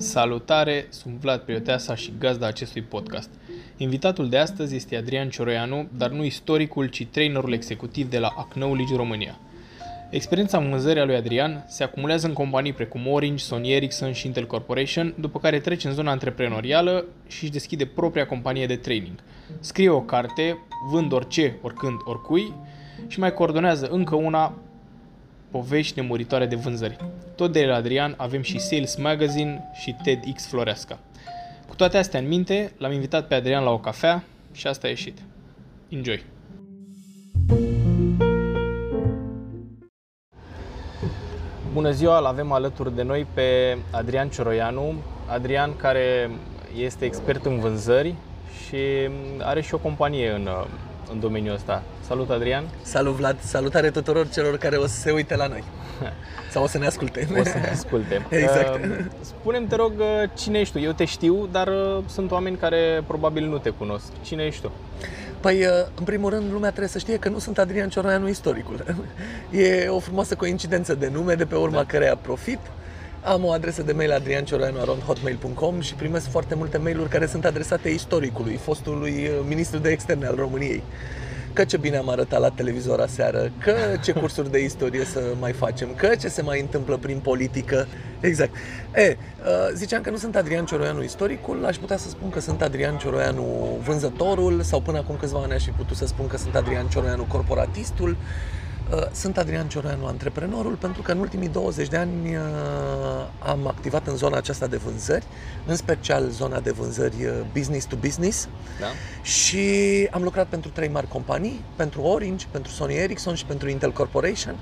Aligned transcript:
Salutare, 0.00 0.86
sunt 0.88 1.14
Vlad 1.14 1.40
Prioteasa 1.40 1.94
și 1.94 2.12
gazda 2.18 2.46
acestui 2.46 2.82
podcast. 2.82 3.30
Invitatul 3.76 4.28
de 4.28 4.38
astăzi 4.38 4.76
este 4.76 4.96
Adrian 4.96 5.28
Cioroianu, 5.28 5.88
dar 5.96 6.10
nu 6.10 6.24
istoricul, 6.24 6.86
ci 6.86 7.06
trainerul 7.06 7.52
executiv 7.52 8.10
de 8.10 8.18
la 8.18 8.34
Acknowledge 8.36 8.96
România. 8.96 9.38
Experiența 10.10 10.58
în 10.58 10.70
vânzării 10.70 11.02
a 11.02 11.04
lui 11.04 11.14
Adrian 11.14 11.64
se 11.68 11.82
acumulează 11.82 12.26
în 12.26 12.32
companii 12.32 12.72
precum 12.72 13.06
Orange, 13.06 13.44
Sony 13.44 13.72
Ericsson 13.72 14.12
și 14.12 14.26
Intel 14.26 14.46
Corporation, 14.46 15.14
după 15.18 15.38
care 15.38 15.60
trece 15.60 15.88
în 15.88 15.94
zona 15.94 16.10
antreprenorială 16.10 17.04
și 17.26 17.42
își 17.42 17.52
deschide 17.52 17.86
propria 17.86 18.26
companie 18.26 18.66
de 18.66 18.76
training. 18.76 19.18
Scrie 19.60 19.88
o 19.88 20.00
carte, 20.00 20.58
vând 20.90 21.12
orice, 21.12 21.58
oricând, 21.62 22.00
oricui 22.04 22.54
și 23.06 23.18
mai 23.18 23.32
coordonează 23.32 23.88
încă 23.90 24.14
una 24.14 24.54
povești 25.50 26.00
nemuritoare 26.00 26.46
de 26.46 26.56
vânzări. 26.56 26.96
Tot 27.36 27.52
de 27.52 27.64
la 27.64 27.74
Adrian 27.74 28.14
avem 28.16 28.42
și 28.42 28.58
Sales 28.58 28.96
Magazine 28.96 29.70
și 29.74 29.96
TEDx 30.02 30.46
Floreasca. 30.46 30.98
Cu 31.68 31.74
toate 31.74 31.96
astea 31.96 32.20
în 32.20 32.28
minte, 32.28 32.72
l-am 32.78 32.92
invitat 32.92 33.26
pe 33.26 33.34
Adrian 33.34 33.64
la 33.64 33.70
o 33.70 33.78
cafea 33.78 34.24
și 34.52 34.66
asta 34.66 34.86
a 34.86 34.90
ieșit. 34.90 35.18
Enjoy! 35.88 36.24
Bună 41.72 41.90
ziua, 41.90 42.18
îl 42.18 42.24
avem 42.24 42.52
alături 42.52 42.94
de 42.94 43.02
noi 43.02 43.26
pe 43.34 43.78
Adrian 43.90 44.28
Cioroianu. 44.28 44.94
Adrian 45.28 45.76
care 45.76 46.30
este 46.76 47.04
expert 47.04 47.44
în 47.44 47.58
vânzări 47.58 48.14
și 48.66 48.76
are 49.38 49.60
și 49.60 49.74
o 49.74 49.78
companie 49.78 50.30
în, 50.30 50.48
în 51.12 51.20
domeniul 51.20 51.54
ăsta. 51.54 51.82
Salut, 52.06 52.30
Adrian! 52.30 52.64
Salut, 52.82 53.14
Vlad! 53.14 53.40
Salutare 53.40 53.90
tuturor 53.90 54.28
celor 54.28 54.56
care 54.56 54.76
o 54.76 54.86
să 54.86 55.00
se 55.00 55.10
uite 55.10 55.36
la 55.36 55.46
noi. 55.46 55.64
Sau 56.52 56.62
o 56.62 56.66
să 56.66 56.78
ne 56.78 56.86
asculte. 56.86 57.28
O 57.40 57.44
să 57.44 57.58
ne 57.58 57.68
asculte. 57.68 58.26
exact. 58.30 58.80
Spune-mi, 59.20 59.66
te 59.66 59.76
rog, 59.76 59.92
cine 60.34 60.58
ești 60.58 60.72
tu? 60.72 60.80
Eu 60.80 60.92
te 60.92 61.04
știu, 61.04 61.48
dar 61.52 61.68
uh, 61.68 61.98
sunt 62.06 62.30
oameni 62.30 62.56
care 62.56 63.02
probabil 63.06 63.46
nu 63.46 63.58
te 63.58 63.70
cunosc. 63.70 64.06
Cine 64.22 64.44
ești 64.44 64.62
tu? 64.62 64.70
Păi, 65.40 65.64
uh, 65.64 65.70
în 65.98 66.04
primul 66.04 66.30
rând, 66.30 66.52
lumea 66.52 66.68
trebuie 66.68 66.88
să 66.88 66.98
știe 66.98 67.16
că 67.16 67.28
nu 67.28 67.38
sunt 67.38 67.58
Adrian 67.58 67.88
Cioroianu 67.88 68.28
istoricul. 68.28 68.84
E 69.50 69.88
o 69.88 69.98
frumoasă 69.98 70.34
coincidență 70.34 70.94
de 70.94 71.08
nume 71.12 71.34
de 71.34 71.44
pe 71.44 71.56
urma 71.56 71.76
da. 71.76 71.84
căreia 71.84 72.16
profit. 72.16 72.58
Am 73.22 73.44
o 73.44 73.50
adresă 73.50 73.82
de 73.82 73.92
mail 73.92 74.12
adriancioroianu.hotmail.com 74.12 75.80
și 75.80 75.94
primesc 75.94 76.30
foarte 76.30 76.54
multe 76.54 76.78
mail-uri 76.78 77.08
care 77.08 77.26
sunt 77.26 77.44
adresate 77.44 77.88
istoricului, 77.88 78.56
fostului 78.56 79.10
uh, 79.10 79.44
ministru 79.48 79.78
de 79.78 79.90
externe 79.90 80.26
al 80.26 80.34
României 80.34 80.82
că 81.52 81.64
ce 81.64 81.76
bine 81.76 81.96
am 81.96 82.08
arătat 82.08 82.40
la 82.40 82.50
televizor 82.50 83.00
aseară, 83.00 83.52
că 83.58 83.74
ce 84.02 84.12
cursuri 84.12 84.50
de 84.50 84.64
istorie 84.64 85.04
să 85.04 85.20
mai 85.40 85.52
facem, 85.52 85.94
că 85.94 86.06
ce 86.20 86.28
se 86.28 86.42
mai 86.42 86.60
întâmplă 86.60 86.96
prin 86.96 87.18
politică. 87.18 87.86
Exact. 88.20 88.54
E, 88.94 89.16
uh, 89.16 89.46
ziceam 89.74 90.02
că 90.02 90.10
nu 90.10 90.16
sunt 90.16 90.36
Adrian 90.36 90.64
Cioroianu 90.64 91.02
istoricul, 91.02 91.64
aș 91.64 91.76
putea 91.76 91.96
să 91.96 92.08
spun 92.08 92.30
că 92.30 92.40
sunt 92.40 92.62
Adrian 92.62 92.96
Cioroianu 92.96 93.78
vânzătorul 93.84 94.62
sau 94.62 94.80
până 94.80 94.98
acum 94.98 95.16
câțiva 95.16 95.40
ani 95.42 95.52
aș 95.52 95.64
fi 95.64 95.70
putut 95.70 95.96
să 95.96 96.06
spun 96.06 96.26
că 96.26 96.36
sunt 96.36 96.54
Adrian 96.54 96.86
Cioroianu 96.86 97.24
corporatistul 97.28 98.10
Uh, 98.10 98.69
sunt 99.12 99.38
Adrian 99.38 99.68
Cioreanu, 99.68 100.06
antreprenorul, 100.06 100.74
pentru 100.74 101.02
că 101.02 101.12
în 101.12 101.18
ultimii 101.18 101.48
20 101.48 101.88
de 101.88 101.96
ani 101.96 102.36
uh, 102.36 102.42
am 103.38 103.66
activat 103.66 104.06
în 104.06 104.16
zona 104.16 104.36
aceasta 104.36 104.66
de 104.66 104.76
vânzări, 104.76 105.24
în 105.66 105.76
special 105.76 106.28
zona 106.28 106.60
de 106.60 106.70
vânzări 106.70 107.24
uh, 107.24 107.32
business 107.52 107.86
to 107.86 107.96
business 107.96 108.48
da. 108.80 108.86
și 109.22 109.58
am 110.10 110.22
lucrat 110.22 110.46
pentru 110.46 110.70
trei 110.70 110.88
mari 110.88 111.08
companii, 111.08 111.64
pentru 111.76 112.02
Orange, 112.02 112.46
pentru 112.50 112.72
Sony 112.72 112.94
Ericsson 112.94 113.34
și 113.34 113.44
pentru 113.44 113.68
Intel 113.68 113.92
Corporation 113.92 114.56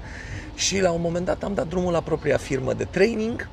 și 0.54 0.80
la 0.80 0.90
un 0.90 1.00
moment 1.00 1.24
dat 1.24 1.42
am 1.42 1.54
dat 1.54 1.68
drumul 1.68 1.92
la 1.92 2.00
propria 2.00 2.36
firmă 2.36 2.72
de 2.72 2.84
training, 2.84 3.48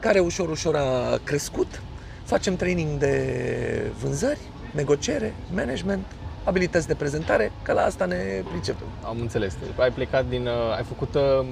care 0.00 0.18
ușor, 0.18 0.48
ușor 0.48 0.76
a 0.76 1.20
crescut. 1.24 1.80
Facem 2.24 2.56
training 2.56 2.98
de 2.98 3.92
vânzări, 4.02 4.40
negociere, 4.70 5.34
management, 5.54 6.04
abilități 6.46 6.86
de 6.86 6.94
prezentare, 6.94 7.52
că 7.62 7.72
la 7.72 7.82
asta 7.82 8.04
ne 8.04 8.42
pricepem. 8.50 8.86
Am 9.04 9.16
înțeles. 9.20 9.56
Ai 9.76 9.90
plecat 9.90 10.28
din, 10.28 10.46
uh, 10.46 10.76
ai 10.76 10.84
făcut 10.84 11.14
uh, 11.14 11.46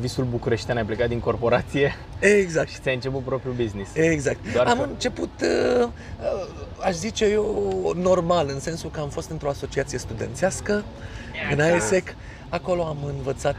visul 0.00 0.24
bucureștean, 0.24 0.76
ai 0.76 0.84
plecat 0.84 1.08
din 1.08 1.20
corporație 1.20 1.96
Exact. 2.18 2.68
și 2.68 2.80
ți-ai 2.80 2.94
început 2.94 3.22
propriul 3.22 3.54
business. 3.54 3.94
Exact. 3.94 4.52
Doar 4.52 4.66
am 4.66 4.78
că... 4.78 4.84
început, 4.84 5.30
uh, 5.82 5.88
aș 6.80 6.94
zice 6.94 7.24
eu, 7.24 7.92
normal, 7.96 8.46
în 8.52 8.60
sensul 8.60 8.90
că 8.90 9.00
am 9.00 9.08
fost 9.08 9.30
într-o 9.30 9.48
asociație 9.48 9.98
studențească, 9.98 10.84
în 11.52 11.60
AESEC. 11.60 12.14
Acolo 12.48 12.82
am 12.82 12.96
învățat 13.16 13.56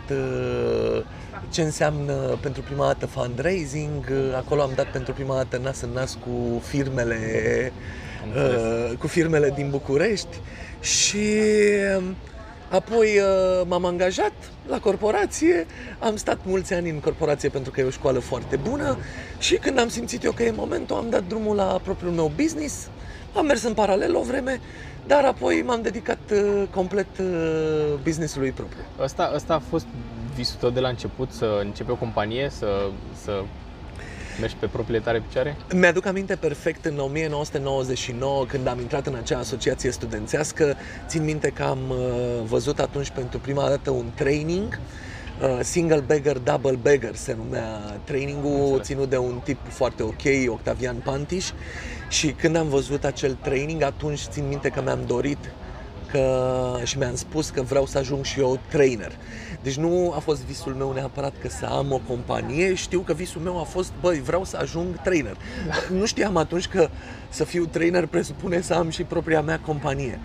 ce 1.50 1.62
înseamnă 1.62 2.14
pentru 2.42 2.62
prima 2.62 2.86
dată 2.86 3.06
fundraising, 3.06 4.12
acolo 4.36 4.62
am 4.62 4.72
dat 4.76 4.92
pentru 4.92 5.14
prima 5.14 5.36
dată 5.36 5.60
nas 5.64 5.82
în 5.82 5.90
nas 5.90 6.18
cu 6.26 6.62
firmele, 6.64 7.72
cu 9.00 9.08
firmele 9.08 9.52
din 9.56 9.70
București. 9.70 10.38
Și 10.84 11.26
um, 11.98 12.16
apoi 12.70 13.20
uh, 13.20 13.66
m-am 13.68 13.86
angajat 13.86 14.34
la 14.68 14.80
corporație, 14.80 15.66
am 16.00 16.16
stat 16.16 16.40
mulți 16.46 16.74
ani 16.74 16.90
în 16.90 17.00
corporație 17.00 17.50
pentru 17.50 17.72
că 17.72 17.82
e 17.82 17.84
o 17.84 17.90
școală 17.90 18.20
foarte 18.20 18.56
bună. 18.56 18.98
Și 19.40 19.56
când 19.56 19.80
am 19.80 19.88
simțit 19.88 20.24
eu 20.24 20.32
că 20.32 20.44
e 20.44 20.52
momentul, 20.52 20.96
am 20.96 21.10
dat 21.10 21.24
drumul 21.28 21.56
la 21.56 21.80
propriul 21.84 22.12
meu 22.12 22.32
business, 22.36 22.90
am 23.36 23.46
mers 23.46 23.64
în 23.64 23.74
paralel 23.74 24.16
o 24.16 24.22
vreme, 24.22 24.60
dar 25.08 25.26
apoi 25.26 25.62
m-am 25.66 25.82
dedicat 25.82 26.20
uh, 26.32 26.64
complet 26.72 27.18
uh, 27.20 27.94
businessului 28.04 28.52
propriu. 28.52 28.84
Asta, 29.02 29.32
asta 29.36 29.54
a 29.54 29.62
fost 29.70 29.86
visul 30.36 30.58
tău 30.60 30.70
de 30.70 30.80
la 30.80 30.88
început, 30.88 31.32
să 31.32 31.60
începi 31.64 31.92
o 31.92 31.96
companie, 31.96 32.50
să, 32.50 32.90
să 33.24 33.44
Mergi 34.40 34.56
pe 34.60 34.66
propriile 34.66 35.00
tare 35.00 35.24
picioare? 35.28 35.58
Mi-aduc 35.74 36.06
aminte 36.06 36.36
perfect 36.36 36.86
în 36.86 37.00
1999 37.00 38.46
când 38.46 38.68
am 38.68 38.80
intrat 38.80 39.08
în 39.08 39.16
acea 39.16 39.38
asociație 39.38 39.92
studențească. 39.92 40.76
Țin 41.08 41.24
minte 41.24 41.50
că 41.50 41.64
am 41.64 41.80
uh, 41.90 41.98
văzut 42.46 42.80
atunci 42.80 43.10
pentru 43.10 43.40
prima 43.40 43.68
dată 43.70 43.90
un 43.92 44.12
training 44.16 44.80
uh, 45.42 45.60
single 45.62 46.00
bagger, 46.00 46.38
double 46.38 46.78
bagger 46.82 47.16
se 47.16 47.36
numea 47.38 48.00
trainingul 48.04 48.80
ținut 48.82 49.10
de 49.10 49.18
un 49.18 49.42
tip 49.44 49.60
foarte 49.70 50.04
ok, 50.04 50.22
Octavian 50.48 50.96
Pantiș 50.96 51.50
și 52.10 52.28
când 52.32 52.56
am 52.56 52.68
văzut 52.68 53.04
acel 53.04 53.38
training 53.42 53.82
atunci 53.82 54.20
țin 54.20 54.48
minte 54.48 54.70
că 54.70 54.82
mi-am 54.82 55.04
dorit 55.08 55.38
că, 56.14 56.78
și 56.84 56.98
mi-am 56.98 57.16
spus 57.16 57.50
că 57.50 57.62
vreau 57.62 57.86
să 57.86 57.98
ajung 57.98 58.24
și 58.24 58.40
eu 58.40 58.60
trainer. 58.70 59.12
Deci 59.62 59.76
nu 59.76 60.14
a 60.16 60.20
fost 60.20 60.44
visul 60.46 60.74
meu 60.74 60.92
neapărat 60.92 61.34
că 61.42 61.50
să 61.50 61.66
am 61.66 61.92
o 61.92 62.00
companie, 62.08 62.74
știu 62.74 63.00
că 63.00 63.14
visul 63.14 63.42
meu 63.42 63.60
a 63.60 63.64
fost, 63.64 63.92
băi, 64.02 64.22
vreau 64.22 64.44
să 64.44 64.58
ajung 64.62 65.02
trainer. 65.02 65.38
Da. 65.68 65.74
Nu 65.96 66.06
știam 66.06 66.38
atunci 66.38 66.68
că 66.68 66.90
să 67.30 67.44
fiu 67.44 67.66
trainer 67.66 68.06
presupune 68.06 68.62
să 68.62 68.74
am 68.74 68.90
și 68.90 69.04
propria 69.04 69.42
mea 69.42 69.60
companie. 69.60 70.20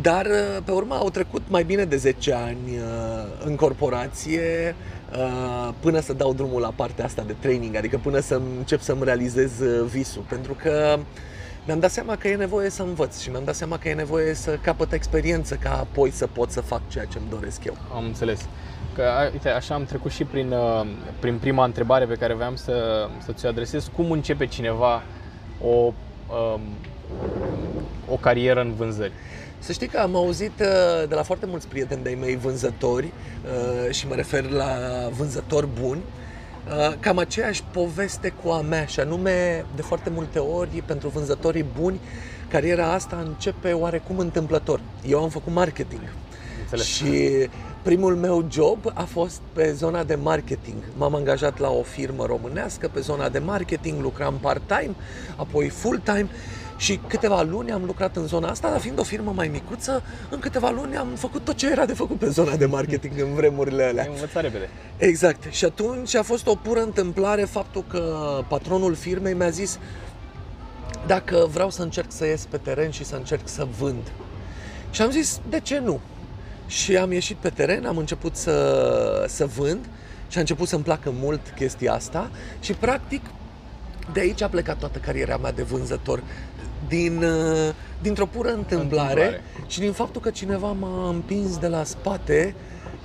Dar 0.00 0.26
pe 0.64 0.70
urmă 0.70 0.94
au 0.94 1.10
trecut 1.10 1.42
mai 1.48 1.64
bine 1.64 1.84
de 1.84 1.96
10 1.96 2.32
ani 2.32 2.58
uh, 2.76 3.44
în 3.44 3.56
corporație 3.56 4.74
uh, 5.12 5.74
până 5.80 6.00
să 6.00 6.12
dau 6.12 6.34
drumul 6.34 6.60
la 6.60 6.72
partea 6.76 7.04
asta 7.04 7.22
de 7.26 7.34
training, 7.38 7.76
adică 7.76 8.00
până 8.02 8.20
să 8.20 8.40
încep 8.58 8.80
să-mi 8.80 9.04
realizez 9.04 9.60
uh, 9.60 9.86
visul. 9.90 10.24
Pentru 10.28 10.56
că 10.62 10.98
mi-am 11.66 11.78
dat 11.78 11.90
seama 11.90 12.16
că 12.16 12.28
e 12.28 12.36
nevoie 12.36 12.70
să 12.70 12.82
învăț 12.82 13.20
și 13.20 13.30
mi-am 13.30 13.44
dat 13.44 13.54
seama 13.54 13.78
că 13.78 13.88
e 13.88 13.94
nevoie 13.94 14.34
să 14.34 14.58
capăt 14.62 14.92
experiență 14.92 15.54
ca 15.54 15.70
apoi 15.70 16.10
să 16.10 16.26
pot 16.26 16.50
să 16.50 16.60
fac 16.60 16.80
ceea 16.88 17.04
ce 17.04 17.18
îmi 17.18 17.28
doresc 17.30 17.64
eu. 17.64 17.76
Am 17.94 18.04
înțeles. 18.04 18.40
Că, 18.94 19.02
uite, 19.32 19.48
așa 19.48 19.74
am 19.74 19.84
trecut 19.84 20.10
și 20.10 20.24
prin, 20.24 20.50
uh, 20.52 20.86
prin 21.20 21.38
prima 21.38 21.64
întrebare 21.64 22.04
pe 22.04 22.14
care 22.14 22.34
voiam 22.34 22.56
să, 22.56 23.08
să 23.24 23.32
ți-o 23.32 23.48
adresez. 23.48 23.90
Cum 23.96 24.10
începe 24.10 24.46
cineva 24.46 25.02
o, 25.60 25.68
um, 25.74 26.60
o 28.08 28.14
carieră 28.14 28.60
în 28.60 28.74
vânzări? 28.74 29.12
Să 29.58 29.72
știi 29.72 29.86
că 29.86 29.98
am 29.98 30.16
auzit 30.16 30.60
uh, 30.60 31.08
de 31.08 31.14
la 31.14 31.22
foarte 31.22 31.46
mulți 31.46 31.68
prieteni 31.68 32.02
de-ai 32.02 32.14
mei 32.20 32.36
vânzători 32.36 33.06
uh, 33.06 33.94
și 33.94 34.06
mă 34.06 34.14
refer 34.14 34.50
la 34.50 34.74
vânzători 35.16 35.68
buni, 35.80 36.00
cam 37.00 37.18
aceeași 37.18 37.64
poveste 37.72 38.32
cu 38.42 38.50
a 38.50 38.60
mea 38.60 38.86
și 38.86 39.00
anume 39.00 39.64
de 39.76 39.82
foarte 39.82 40.10
multe 40.10 40.38
ori 40.38 40.82
pentru 40.86 41.08
vânzătorii 41.08 41.66
buni 41.80 42.00
cariera 42.48 42.92
asta 42.92 43.22
începe 43.26 43.72
oarecum 43.72 44.18
întâmplător. 44.18 44.80
Eu 45.06 45.22
am 45.22 45.28
făcut 45.28 45.52
marketing 45.52 46.12
Înțeles. 46.62 46.86
și 46.86 47.48
Primul 47.84 48.16
meu 48.16 48.46
job 48.50 48.78
a 48.94 49.02
fost 49.02 49.40
pe 49.52 49.72
zona 49.72 50.04
de 50.04 50.14
marketing. 50.14 50.76
M-am 50.96 51.14
angajat 51.14 51.58
la 51.58 51.70
o 51.70 51.82
firmă 51.82 52.26
românească 52.26 52.88
pe 52.92 53.00
zona 53.00 53.28
de 53.28 53.38
marketing, 53.38 54.02
lucram 54.02 54.34
part-time, 54.40 54.94
apoi 55.36 55.68
full-time 55.68 56.28
și 56.76 57.00
câteva 57.06 57.42
luni 57.42 57.72
am 57.72 57.84
lucrat 57.84 58.16
în 58.16 58.26
zona 58.26 58.48
asta, 58.48 58.70
dar 58.70 58.80
fiind 58.80 58.98
o 58.98 59.02
firmă 59.02 59.32
mai 59.34 59.48
micuță, 59.48 60.02
în 60.30 60.38
câteva 60.38 60.70
luni 60.70 60.96
am 60.96 61.08
făcut 61.16 61.44
tot 61.44 61.56
ce 61.56 61.70
era 61.70 61.84
de 61.84 61.92
făcut 61.92 62.18
pe 62.18 62.28
zona 62.28 62.56
de 62.56 62.66
marketing 62.66 63.12
în 63.20 63.34
vremurile 63.34 63.84
alea. 63.84 64.02
Ai 64.02 64.10
învățat 64.12 64.42
repede. 64.42 64.68
Exact. 64.96 65.52
Și 65.52 65.64
atunci 65.64 66.14
a 66.14 66.22
fost 66.22 66.46
o 66.46 66.54
pură 66.54 66.82
întâmplare 66.82 67.44
faptul 67.44 67.84
că 67.88 68.04
patronul 68.48 68.94
firmei 68.94 69.34
mi-a 69.34 69.50
zis 69.50 69.78
dacă 71.06 71.48
vreau 71.52 71.70
să 71.70 71.82
încerc 71.82 72.12
să 72.12 72.26
ies 72.26 72.46
pe 72.50 72.56
teren 72.56 72.90
și 72.90 73.04
să 73.04 73.16
încerc 73.16 73.48
să 73.48 73.66
vând. 73.78 74.12
Și 74.90 75.02
am 75.02 75.10
zis, 75.10 75.40
de 75.48 75.60
ce 75.60 75.78
nu? 75.78 76.00
Și 76.66 76.96
am 76.96 77.12
ieșit 77.12 77.36
pe 77.36 77.48
teren, 77.48 77.86
am 77.86 77.96
început 77.96 78.36
să, 78.36 79.24
să 79.28 79.46
vând 79.46 79.84
și 80.28 80.36
a 80.36 80.40
început 80.40 80.68
să-mi 80.68 80.82
placă 80.82 81.12
mult 81.20 81.40
chestia 81.56 81.92
asta 81.92 82.30
și 82.60 82.72
practic 82.72 83.22
De 84.12 84.20
aici 84.20 84.42
a 84.42 84.48
plecat 84.48 84.78
toată 84.78 84.98
cariera 84.98 85.36
mea 85.36 85.52
de 85.52 85.62
vânzător. 85.62 86.22
Din, 86.94 87.22
uh, 87.22 87.74
dintr-o 88.02 88.26
pură 88.26 88.48
întâmplare, 88.48 89.24
Întâmplare. 89.24 89.42
și 89.66 89.80
din 89.80 89.92
faptul 89.92 90.20
că 90.20 90.30
cineva 90.30 90.72
m-a 90.72 91.08
împins 91.08 91.58
de 91.58 91.66
la 91.68 91.84
spate 91.84 92.54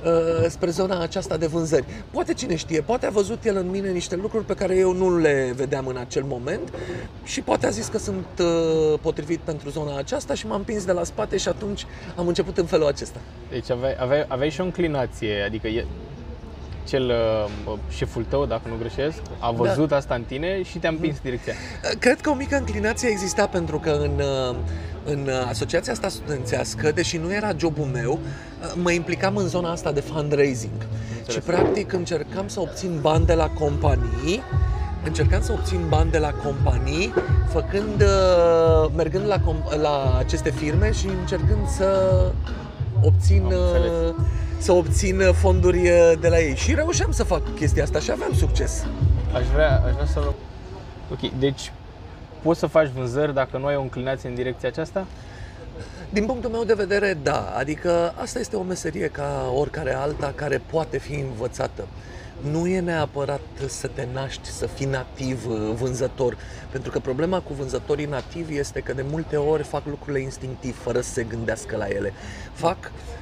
uh, 0.06 0.46
spre 0.50 0.70
zona 0.70 1.02
aceasta 1.02 1.38
de 1.38 1.46
vânzări. 1.48 1.86
Poate 2.12 2.34
cine 2.34 2.56
știe, 2.56 2.82
poate 2.82 3.06
a 3.06 3.10
văzut 3.10 3.46
el 3.46 3.58
în 3.58 3.70
mine 3.70 3.90
niște 3.92 4.16
lucruri 4.16 4.46
pe 4.46 4.54
care 4.54 4.76
eu 4.76 4.94
nu 4.94 5.18
le 5.18 5.54
vedeam 5.56 5.88
în 5.88 5.98
acel 5.98 6.24
moment 6.24 6.74
și 7.24 7.42
poate 7.42 7.66
a 7.66 7.70
zis 7.70 7.88
că 7.88 7.98
sunt 7.98 8.26
uh, 8.40 9.00
potrivit 9.02 9.40
pentru 9.40 9.70
zona 9.70 9.98
aceasta 9.98 10.34
și 10.34 10.48
m-a 10.48 10.56
împins 10.56 10.86
de 10.86 10.92
la 10.92 11.04
spate 11.04 11.38
și 11.38 11.48
atunci 11.48 11.86
am 12.16 12.28
început 12.28 12.58
în 12.58 12.66
felul 12.66 12.88
acesta. 12.88 13.20
Deci 13.50 13.70
aveai, 13.72 13.96
aveai, 14.00 14.26
aveai 14.28 14.50
și 14.50 14.62
o 14.62 14.64
înclinație, 14.64 15.42
adică 15.46 15.68
e, 15.68 15.86
cel 16.90 17.10
uh, 17.66 17.74
șeful 17.90 18.26
tău, 18.30 18.46
dacă 18.46 18.62
nu 18.68 18.76
greșesc, 18.80 19.22
a 19.40 19.52
văzut 19.52 19.88
da. 19.88 19.96
asta 19.96 20.16
în 20.16 20.24
tine 20.24 20.64
și 20.64 20.78
te-a 20.78 20.90
împins 20.90 21.16
în 21.16 21.22
direcția. 21.24 21.54
Cred 22.00 22.22
că 22.22 22.30
o 22.30 22.34
mică 22.34 22.56
înclinație 22.58 23.10
exista 23.10 23.48
pentru 23.48 23.80
că 23.80 23.90
în, 23.90 24.22
uh, 24.50 24.56
în 25.06 25.30
asociația 25.48 25.92
asta 25.92 26.08
studențească, 26.08 26.92
deși 26.92 27.18
nu 27.18 27.34
era 27.34 27.50
jobul 27.58 27.86
meu, 27.86 28.12
uh, 28.12 28.74
mă 28.82 28.92
implicam 28.92 29.36
în 29.36 29.48
zona 29.48 29.72
asta 29.72 29.92
de 29.92 30.00
fundraising. 30.00 30.88
Și 31.30 31.40
practic 31.40 31.94
încercam 31.94 32.48
să 32.48 32.60
obțin 32.60 32.98
bani 33.02 33.26
de 33.26 33.34
la 33.34 33.50
companii 33.50 34.44
încercam 35.04 35.42
să 35.42 35.52
obțin 35.52 35.80
bani 35.90 36.12
de 36.12 36.18
la 36.18 36.32
companii, 36.32 37.14
făcând, 37.48 38.02
uh, 38.02 38.92
mergând 38.96 39.28
la, 39.28 39.38
com- 39.38 39.82
la 39.82 40.18
aceste 40.18 40.50
firme 40.52 40.92
și 40.92 41.08
încercând 41.20 41.68
să 41.68 42.22
obțin, 43.02 43.44
Am 43.46 43.52
înțeles. 43.52 43.92
uh, 43.92 44.16
să 44.60 44.72
obțin 44.72 45.22
fonduri 45.34 45.90
uh, 45.90 46.12
de 46.20 46.28
la 46.28 46.40
ei. 46.40 46.56
Și 46.56 46.74
reușeam 46.74 47.12
să 47.12 47.24
fac 47.24 47.56
chestia 47.56 47.84
asta 47.84 48.00
și 48.00 48.12
aveam 48.12 48.34
succes. 48.34 48.86
Aș 49.34 49.46
vrea, 49.54 49.84
aș 49.86 49.92
vrea 49.94 50.06
să... 50.06 50.20
Ok, 51.12 51.32
deci 51.40 51.72
poți 52.42 52.60
să 52.60 52.66
faci 52.66 52.90
vânzări 52.96 53.34
dacă 53.34 53.58
nu 53.58 53.66
ai 53.66 53.76
o 53.76 53.82
înclinație 53.82 54.30
în 54.30 54.36
direcția 54.36 54.70
aceasta? 54.70 55.06
Din 56.10 56.26
punctul 56.26 56.50
meu 56.50 56.64
de 56.64 56.74
vedere, 56.74 57.18
da. 57.24 57.54
Adică 57.58 58.14
asta 58.16 58.40
este 58.40 58.56
o 58.56 58.62
meserie 58.62 59.08
ca 59.08 59.54
oricare 59.56 59.94
alta 59.94 60.34
care 60.36 60.62
poate 60.72 60.98
fi 60.98 61.14
învățată. 61.14 61.88
Nu 62.52 62.68
e 62.68 62.80
neapărat 62.80 63.42
să 63.68 63.88
te 63.88 64.08
naști 64.14 64.50
să 64.50 64.66
fii 64.68 64.86
nativ 64.86 65.48
uh, 65.50 65.72
vânzător, 65.76 66.38
pentru 66.72 66.92
că 66.92 67.00
problema 67.00 67.40
cu 67.40 67.54
vânzătorii 67.54 68.06
nativi 68.06 68.58
este 68.58 68.80
că 68.80 68.94
de 68.94 69.06
multe 69.10 69.36
ori 69.36 69.64
fac 69.64 69.86
lucrurile 69.86 70.22
instinctiv, 70.22 70.82
fără 70.82 71.02
să 71.02 71.12
se 71.12 71.24
gândească 71.24 71.76
la 71.78 71.88
ele. 71.88 72.14
Fac 72.54 72.78
uh, 72.78 73.19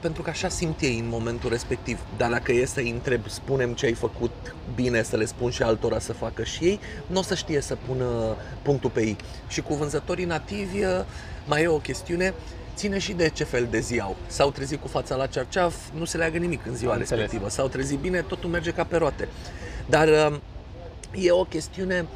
pentru 0.00 0.22
că 0.22 0.30
așa 0.30 0.48
simt 0.48 0.80
ei 0.80 0.98
în 0.98 1.08
momentul 1.08 1.50
respectiv. 1.50 1.98
Dar 2.16 2.30
dacă 2.30 2.52
e 2.52 2.64
să-i 2.64 2.90
întreb, 2.90 3.28
spunem 3.28 3.72
ce 3.72 3.86
ai 3.86 3.92
făcut 3.92 4.54
bine, 4.74 5.02
să 5.02 5.16
le 5.16 5.24
spun 5.24 5.50
și 5.50 5.62
altora 5.62 5.98
să 5.98 6.12
facă 6.12 6.44
și 6.44 6.64
ei, 6.64 6.80
nu 7.06 7.18
o 7.18 7.22
să 7.22 7.34
știe 7.34 7.60
să 7.60 7.76
pună 7.86 8.36
punctul 8.62 8.90
pe 8.90 9.00
ei. 9.00 9.16
Și 9.48 9.60
cu 9.62 9.74
vânzătorii 9.74 10.24
nativi 10.24 10.84
uh, 10.84 10.90
mai 11.46 11.62
e 11.62 11.66
o 11.68 11.78
chestiune, 11.78 12.34
ține 12.74 12.98
și 12.98 13.12
de 13.12 13.28
ce 13.28 13.44
fel 13.44 13.66
de 13.70 13.80
zi 13.80 14.00
au. 14.00 14.16
S-au 14.26 14.50
trezit 14.50 14.80
cu 14.80 14.88
fața 14.88 15.16
la 15.16 15.26
cerceaf, 15.26 15.74
nu 15.94 16.04
se 16.04 16.16
leagă 16.16 16.38
nimic 16.38 16.66
în 16.66 16.74
ziua 16.76 16.92
Am 16.92 16.98
înțeles. 16.98 17.20
respectivă. 17.20 17.50
S-au 17.50 17.68
trezit 17.68 17.98
bine, 17.98 18.20
totul 18.20 18.50
merge 18.50 18.70
ca 18.70 18.84
pe 18.84 18.96
roate. 18.96 19.28
Dar 19.86 20.08
uh, 20.08 20.36
e 21.24 21.30
o 21.30 21.44
chestiune, 21.44 22.06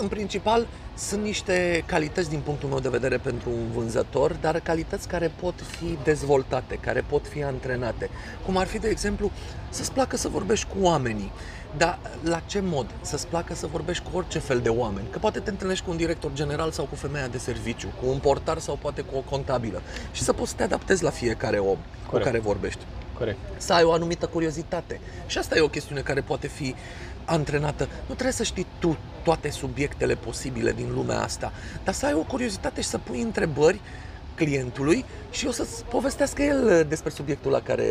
în 0.00 0.08
principal, 0.08 0.66
sunt 0.94 1.22
niște 1.22 1.82
calități 1.86 2.30
din 2.30 2.40
punctul 2.40 2.68
meu 2.68 2.78
de 2.80 2.88
vedere 2.88 3.18
pentru 3.18 3.50
un 3.50 3.70
vânzător, 3.74 4.32
dar 4.40 4.60
calități 4.60 5.08
care 5.08 5.32
pot 5.40 5.54
fi 5.60 5.98
dezvoltate, 6.04 6.74
care 6.74 7.04
pot 7.08 7.26
fi 7.26 7.42
antrenate. 7.42 8.10
Cum 8.44 8.56
ar 8.56 8.66
fi, 8.66 8.78
de 8.78 8.88
exemplu, 8.88 9.30
să-ți 9.70 9.92
placă 9.92 10.16
să 10.16 10.28
vorbești 10.28 10.66
cu 10.66 10.76
oamenii. 10.80 11.32
Dar 11.76 11.98
la 12.22 12.42
ce 12.46 12.60
mod? 12.60 12.86
Să-ți 13.00 13.26
placă 13.26 13.54
să 13.54 13.66
vorbești 13.66 14.04
cu 14.10 14.16
orice 14.16 14.38
fel 14.38 14.60
de 14.60 14.68
oameni. 14.68 15.06
Că 15.10 15.18
poate 15.18 15.40
te 15.40 15.50
întâlnești 15.50 15.84
cu 15.84 15.90
un 15.90 15.96
director 15.96 16.30
general 16.32 16.70
sau 16.70 16.84
cu 16.84 16.94
femeia 16.94 17.26
de 17.26 17.38
serviciu, 17.38 17.88
cu 18.00 18.08
un 18.08 18.18
portar 18.18 18.58
sau 18.58 18.78
poate 18.80 19.00
cu 19.02 19.16
o 19.16 19.20
contabilă. 19.20 19.82
Și 20.12 20.22
să 20.22 20.32
poți 20.32 20.50
să 20.50 20.56
te 20.56 20.62
adaptezi 20.62 21.02
la 21.02 21.10
fiecare 21.10 21.58
om 21.58 21.76
cu 21.76 22.10
Corect. 22.10 22.26
care 22.26 22.38
vorbești 22.38 22.80
Corect. 23.18 23.38
să 23.56 23.72
ai 23.72 23.82
o 23.82 23.92
anumită 23.92 24.26
curiozitate. 24.26 25.00
Și 25.26 25.38
asta 25.38 25.56
e 25.56 25.60
o 25.60 25.68
chestiune 25.68 26.00
care 26.00 26.20
poate 26.20 26.46
fi 26.46 26.74
antrenată. 27.24 27.84
Nu 27.84 28.04
trebuie 28.14 28.32
să 28.32 28.42
știi 28.42 28.66
tu 28.78 28.96
toate 29.22 29.50
subiectele 29.50 30.14
posibile 30.14 30.72
din 30.72 30.86
lumea 30.94 31.20
asta, 31.20 31.52
dar 31.84 31.94
să 31.94 32.06
ai 32.06 32.12
o 32.14 32.22
curiozitate 32.22 32.80
și 32.80 32.88
să 32.88 32.98
pui 32.98 33.20
întrebări 33.20 33.80
clientului 34.34 35.04
și 35.30 35.46
o 35.46 35.50
să-ți 35.50 35.84
povestească 35.84 36.42
el 36.42 36.86
despre 36.88 37.10
subiectul 37.10 37.50
la 37.50 37.60
care 37.60 37.84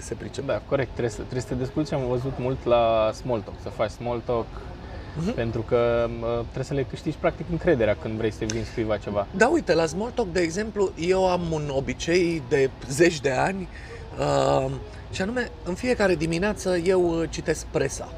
se 0.00 0.14
pricepe. 0.14 0.46
Da, 0.46 0.62
corect. 0.68 0.88
Trebuie 0.90 1.10
să, 1.10 1.16
trebuie 1.20 1.40
să 1.40 1.48
te 1.48 1.54
descurci. 1.54 1.92
Am 1.92 2.06
văzut 2.08 2.32
mult 2.38 2.64
la 2.64 3.10
small 3.14 3.40
talk, 3.40 3.56
să 3.62 3.68
faci 3.68 3.90
small 3.90 4.22
talk, 4.24 4.46
Mhm. 5.16 5.34
pentru 5.34 5.60
că 5.62 6.06
uh, 6.20 6.38
trebuie 6.40 6.64
să 6.64 6.74
le 6.74 6.82
câștigi 6.82 7.16
practic 7.16 7.46
încrederea 7.50 7.96
când 8.02 8.14
vrei 8.16 8.32
să 8.32 8.44
vinzi 8.46 8.70
cuiva 8.74 8.96
ceva. 8.96 9.26
Da, 9.36 9.46
uite, 9.48 9.74
la 9.74 9.86
Small 9.86 10.10
Talk, 10.10 10.32
de 10.32 10.40
exemplu, 10.40 10.92
eu 10.98 11.28
am 11.30 11.40
un 11.52 11.70
obicei 11.74 12.42
de 12.48 12.70
zeci 12.90 13.20
de 13.20 13.30
ani 13.30 13.68
uh, 14.18 14.70
și 15.12 15.22
anume, 15.22 15.50
în 15.64 15.74
fiecare 15.74 16.14
dimineață 16.14 16.76
eu 16.76 17.20
uh, 17.20 17.28
citesc 17.30 17.66
presa. 17.66 18.08
Uh, 18.12 18.16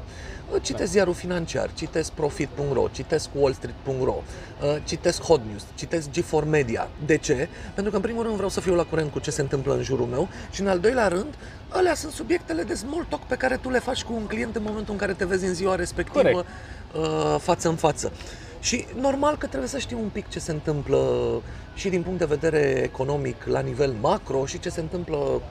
Citesc 0.61 0.91
ziarul 0.91 1.13
financiar, 1.13 1.73
citesc 1.73 2.11
Profit.ro, 2.11 2.87
citesc 2.91 3.29
WallStreet.ro, 3.35 4.15
uh, 4.61 4.77
citesc 4.83 5.21
Hot 5.21 5.41
News, 5.49 5.65
citesc 5.75 6.09
G4 6.09 6.45
Media. 6.45 6.89
De 7.05 7.17
ce? 7.17 7.47
Pentru 7.73 7.91
că, 7.91 7.95
în 7.97 8.01
primul 8.01 8.23
rând, 8.23 8.35
vreau 8.35 8.49
să 8.49 8.59
fiu 8.59 8.75
la 8.75 8.83
curent 8.83 9.11
cu 9.11 9.19
ce 9.19 9.31
se 9.31 9.41
întâmplă 9.41 9.73
în 9.73 9.83
jurul 9.83 10.05
meu 10.05 10.27
și, 10.51 10.61
în 10.61 10.67
al 10.67 10.79
doilea 10.79 11.07
rând, 11.07 11.33
alea 11.69 11.93
sunt 11.93 12.11
subiectele 12.11 12.63
de 12.63 12.73
small 12.73 13.05
talk 13.09 13.21
pe 13.21 13.35
care 13.35 13.57
tu 13.57 13.69
le 13.69 13.79
faci 13.79 14.03
cu 14.03 14.13
un 14.13 14.25
client 14.25 14.55
în 14.55 14.63
momentul 14.65 14.93
în 14.93 14.99
care 14.99 15.13
te 15.13 15.25
vezi 15.25 15.45
în 15.45 15.53
ziua 15.53 15.75
respectivă 15.75 16.21
Corect. 16.21 16.47
uh, 16.95 17.35
față 17.39 17.69
în 17.69 17.75
față. 17.75 18.11
Și 18.59 18.85
normal 18.99 19.37
că 19.37 19.45
trebuie 19.47 19.69
să 19.69 19.77
știi 19.77 19.97
un 20.01 20.09
pic 20.09 20.29
ce 20.29 20.39
se 20.39 20.51
întâmplă 20.51 21.31
și 21.73 21.89
din 21.89 22.01
punct 22.01 22.19
de 22.19 22.25
vedere 22.25 22.81
economic 22.83 23.43
la 23.45 23.59
nivel 23.59 23.95
macro 24.01 24.45
și 24.45 24.59
ce 24.59 24.69
se 24.69 24.79
întâmplă 24.79 25.41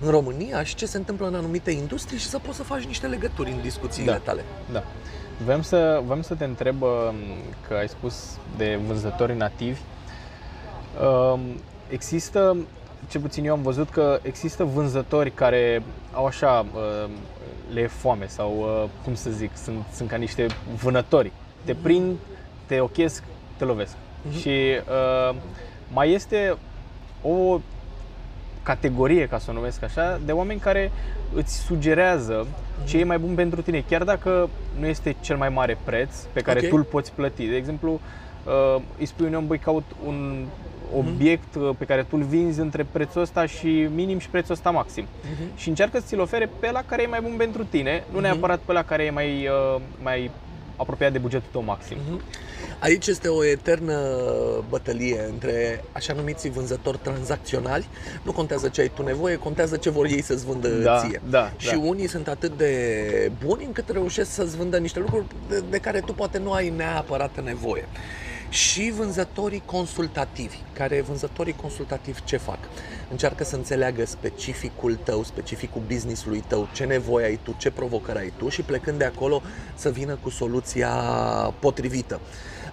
în 0.00 0.10
România 0.10 0.62
și 0.64 0.74
ce 0.74 0.86
se 0.86 0.96
întâmplă 0.96 1.26
în 1.26 1.34
anumite 1.34 1.70
industrii 1.70 2.18
și 2.18 2.26
să 2.26 2.38
poți 2.38 2.56
să 2.56 2.62
faci 2.62 2.82
niște 2.84 3.06
legături 3.06 3.50
în 3.50 3.60
discuțiile 3.62 4.10
Da. 4.10 4.18
tale. 4.18 4.44
Da. 4.72 4.82
Vreau 5.44 5.62
să, 5.62 6.00
vreau 6.04 6.22
să 6.22 6.34
te 6.34 6.44
întreb, 6.44 6.82
uh, 6.82 6.88
că 7.68 7.74
ai 7.74 7.88
spus 7.88 8.38
de 8.56 8.78
vânzători 8.86 9.36
nativi, 9.36 9.80
um, 11.32 11.40
există, 11.88 12.56
ce 13.08 13.18
puțin 13.18 13.44
eu 13.44 13.52
am 13.52 13.62
văzut 13.62 13.88
că 13.90 14.18
există 14.22 14.64
vânzători 14.64 15.30
care 15.30 15.82
au 16.12 16.26
așa, 16.26 16.66
uh, 16.74 17.10
le 17.72 17.80
e 17.80 17.86
foame 17.86 18.26
sau, 18.26 18.56
uh, 18.58 18.88
cum 19.04 19.14
să 19.14 19.30
zic, 19.30 19.50
sunt, 19.56 19.84
sunt 19.94 20.08
ca 20.08 20.16
niște 20.16 20.46
vânători. 20.82 21.32
Te 21.64 21.74
prind, 21.74 22.16
te 22.66 22.80
ochesc, 22.80 23.22
te 23.56 23.64
lovesc. 23.64 23.94
Mhm. 24.22 24.38
Și 24.38 24.48
uh, 25.28 25.36
mai 25.92 26.12
este 26.12 26.56
o 27.22 27.60
categorie, 28.72 29.26
ca 29.26 29.38
să 29.38 29.50
o 29.50 29.52
numesc 29.54 29.82
așa, 29.82 30.20
de 30.24 30.32
oameni 30.32 30.60
care 30.60 30.90
îți 31.34 31.56
sugerează 31.56 32.46
ce 32.86 32.98
e 32.98 33.04
mai 33.04 33.18
bun 33.18 33.34
pentru 33.34 33.62
tine, 33.62 33.84
chiar 33.88 34.02
dacă 34.04 34.48
nu 34.78 34.86
este 34.86 35.16
cel 35.20 35.36
mai 35.36 35.48
mare 35.48 35.78
preț 35.84 36.10
pe 36.32 36.40
care 36.40 36.58
Ok. 36.62 36.68
tu 36.68 36.76
îl 36.76 36.82
poți 36.82 37.12
plăti. 37.12 37.46
De 37.46 37.56
exemplu, 37.56 38.00
uh, 38.44 38.80
îi 38.98 39.06
spui 39.06 39.26
unui 39.26 39.38
om, 39.38 39.46
băi, 39.46 39.58
caut 39.58 39.84
un 40.06 40.44
obiect 40.98 41.54
uh, 41.54 41.70
pe 41.78 41.84
care 41.84 42.02
tu 42.02 42.16
îl 42.16 42.22
vinzi 42.22 42.60
între 42.60 42.86
prețul 42.92 43.20
ăsta 43.20 43.46
și 43.46 43.88
minim 43.94 44.18
și 44.18 44.28
prețul 44.28 44.52
ăsta 44.54 44.70
maxim. 44.70 45.04
Mhm. 45.22 45.56
Și 45.56 45.68
încearcă 45.68 45.98
să 45.98 46.04
ți-l 46.06 46.20
ofere 46.20 46.50
pe 46.60 46.70
la 46.70 46.82
care 46.86 47.02
e 47.02 47.06
mai 47.06 47.20
bun 47.20 47.34
pentru 47.36 47.64
tine, 47.64 48.04
nu 48.10 48.12
Mhm. 48.18 48.22
neapărat 48.22 48.58
pe 48.58 48.72
la 48.72 48.82
care 48.84 49.02
e 49.04 49.10
mai, 49.10 49.48
uh, 49.74 49.80
mai 50.02 50.30
apropiat 50.78 51.12
de 51.12 51.18
bugetul 51.18 51.48
tău 51.52 51.62
maxim. 51.62 51.96
Mhm. 52.08 52.20
Aici 52.80 53.06
este 53.06 53.28
o 53.28 53.44
eternă 53.44 53.96
bătălie 54.68 55.24
între 55.30 55.84
așa 55.92 56.12
numiții 56.12 56.50
vânzători 56.50 56.98
tranzacționali. 57.02 57.88
Nu 58.22 58.32
contează 58.32 58.68
ce 58.68 58.80
ai 58.80 58.90
tu 58.94 59.02
nevoie, 59.02 59.36
contează 59.36 59.76
ce 59.76 59.90
vor 59.90 60.06
ei 60.06 60.22
să-ți 60.22 60.44
vândă 60.44 60.68
Da, 60.68 61.00
ție. 61.00 61.20
da, 61.30 61.52
Și 61.56 61.70
da. 61.70 61.78
unii 61.78 62.06
sunt 62.08 62.28
atât 62.28 62.56
de 62.56 63.30
buni 63.44 63.64
încât 63.64 63.88
reușesc 63.88 64.30
să-ți 64.30 64.56
vândă 64.56 64.78
niște 64.78 64.98
lucruri 64.98 65.24
de, 65.48 65.62
de 65.70 65.78
care 65.78 66.00
tu 66.00 66.12
poate 66.12 66.38
nu 66.38 66.52
ai 66.52 66.68
neapărat 66.76 67.44
nevoie. 67.44 67.88
Și 68.48 68.92
vânzătorii 68.96 69.62
consultativi, 69.64 70.56
care 70.72 71.00
vânzătorii 71.00 71.52
consultativi 71.52 72.24
ce 72.24 72.36
fac? 72.36 72.58
Încearcă 73.10 73.44
să 73.44 73.56
înțeleagă 73.56 74.06
specificul 74.06 74.98
tău, 75.02 75.22
specificul 75.22 75.82
business-ului 75.86 76.44
tău, 76.46 76.68
ce 76.74 76.84
nevoie 76.84 77.26
ai 77.26 77.38
tu, 77.42 77.54
ce 77.58 77.70
provocări 77.70 78.18
ai 78.18 78.32
tu 78.36 78.48
și 78.48 78.62
plecând 78.62 78.98
de 78.98 79.04
acolo 79.04 79.42
să 79.74 79.90
vină 79.90 80.18
cu 80.22 80.30
soluția 80.30 80.88
potrivită. 81.58 82.20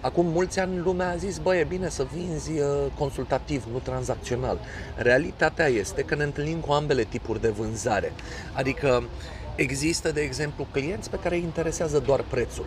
Acum 0.00 0.26
mulți 0.26 0.58
ani 0.58 0.78
lumea 0.78 1.10
a 1.10 1.16
zis, 1.16 1.38
bă, 1.38 1.56
e 1.56 1.64
bine 1.64 1.88
să 1.88 2.06
vinzi 2.14 2.50
uh, 2.50 2.66
consultativ, 2.98 3.64
nu 3.72 3.78
tranzacțional. 3.78 4.58
Realitatea 4.96 5.66
este 5.66 6.02
că 6.02 6.14
ne 6.14 6.22
întâlnim 6.22 6.58
cu 6.58 6.72
ambele 6.72 7.04
tipuri 7.04 7.40
de 7.40 7.48
vânzare. 7.48 8.12
Adică 8.52 9.04
există, 9.54 10.12
de 10.12 10.20
exemplu, 10.20 10.66
clienți 10.72 11.10
pe 11.10 11.18
care 11.18 11.34
îi 11.34 11.42
interesează 11.42 11.98
doar 11.98 12.24
prețul. 12.30 12.66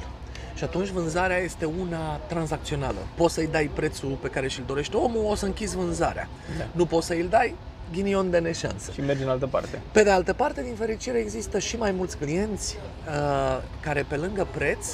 Și 0.60 0.66
atunci 0.66 0.88
vânzarea 0.88 1.38
este 1.38 1.66
una 1.66 2.16
tranzacțională. 2.16 2.98
Poți 3.16 3.34
să-i 3.34 3.48
dai 3.48 3.70
prețul 3.74 4.18
pe 4.22 4.28
care 4.28 4.48
și-l 4.48 4.64
dorește 4.68 4.98
omul, 4.98 5.26
o 5.26 5.36
să 5.36 5.46
închizi 5.46 5.76
vânzarea. 5.76 6.30
Da. 6.58 6.66
Nu 6.72 6.86
poți 6.86 7.06
să-i 7.06 7.28
dai, 7.30 7.56
ghinion 7.92 8.30
de 8.30 8.38
neșansă. 8.40 8.92
Și 8.92 9.02
mergi 9.02 9.24
în 9.24 9.30
altă 9.30 9.48
parte. 9.48 9.82
Pe 9.92 10.04
de 10.04 10.10
altă 10.10 10.34
parte, 10.34 10.62
din 10.62 10.76
fericire, 10.76 11.18
există 11.18 11.60
și 11.60 11.78
mai 11.78 11.92
mulți 11.92 12.18
clienți 12.18 12.78
uh, 13.08 13.62
care, 13.80 14.06
pe 14.08 14.16
lângă 14.16 14.48
preț, 14.52 14.88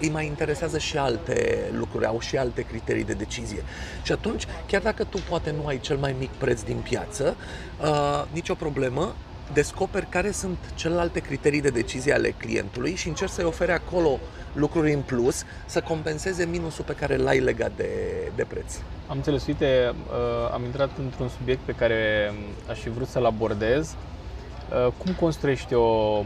îi 0.00 0.10
mai 0.10 0.26
interesează 0.26 0.78
și 0.78 0.98
alte 0.98 1.58
lucruri, 1.72 2.06
au 2.06 2.20
și 2.20 2.36
alte 2.36 2.62
criterii 2.62 3.04
de 3.04 3.12
decizie. 3.12 3.62
Și 4.02 4.12
atunci, 4.12 4.46
chiar 4.66 4.82
dacă 4.82 5.04
tu 5.04 5.18
poate 5.28 5.54
nu 5.60 5.66
ai 5.66 5.80
cel 5.80 5.96
mai 5.96 6.14
mic 6.18 6.30
preț 6.30 6.62
din 6.62 6.76
piață, 6.76 7.36
uh, 7.82 8.24
nicio 8.32 8.54
problemă, 8.54 9.14
descoperi 9.52 10.06
care 10.08 10.30
sunt 10.30 10.58
celelalte 10.74 11.20
criterii 11.20 11.60
de 11.60 11.68
decizie 11.68 12.12
ale 12.12 12.30
clientului 12.30 12.94
și 12.94 13.08
încerci 13.08 13.30
să-i 13.30 13.44
ofere 13.44 13.72
acolo 13.72 14.18
lucruri 14.52 14.92
în 14.92 15.00
plus 15.00 15.44
să 15.66 15.80
compenseze 15.80 16.44
minusul 16.44 16.84
pe 16.84 16.94
care 16.94 17.16
l-ai 17.16 17.40
legat 17.40 17.72
de, 17.76 17.88
de 18.34 18.44
preț. 18.48 18.74
Am 19.06 19.16
înțeles, 19.16 19.46
uite, 19.46 19.94
uh, 20.06 20.52
am 20.52 20.64
intrat 20.64 20.90
într-un 20.98 21.28
subiect 21.28 21.60
pe 21.60 21.72
care 21.72 22.32
aș 22.70 22.78
fi 22.78 22.88
vrut 22.88 23.08
să-l 23.08 23.24
abordez. 23.24 23.94
Uh, 24.86 24.92
cum 24.98 25.12
construiești 25.12 25.74
o, 25.74 26.18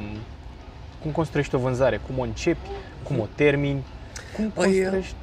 cum 1.03 1.11
construiești 1.13 1.55
o 1.55 1.59
vânzare? 1.59 2.01
Cum 2.07 2.19
o 2.19 2.23
începi? 2.23 2.69
Cum 3.03 3.19
o 3.21 3.27
termini? 3.35 3.85
Cum 4.37 4.51
Păi, 4.51 4.65
construiești? 4.65 5.15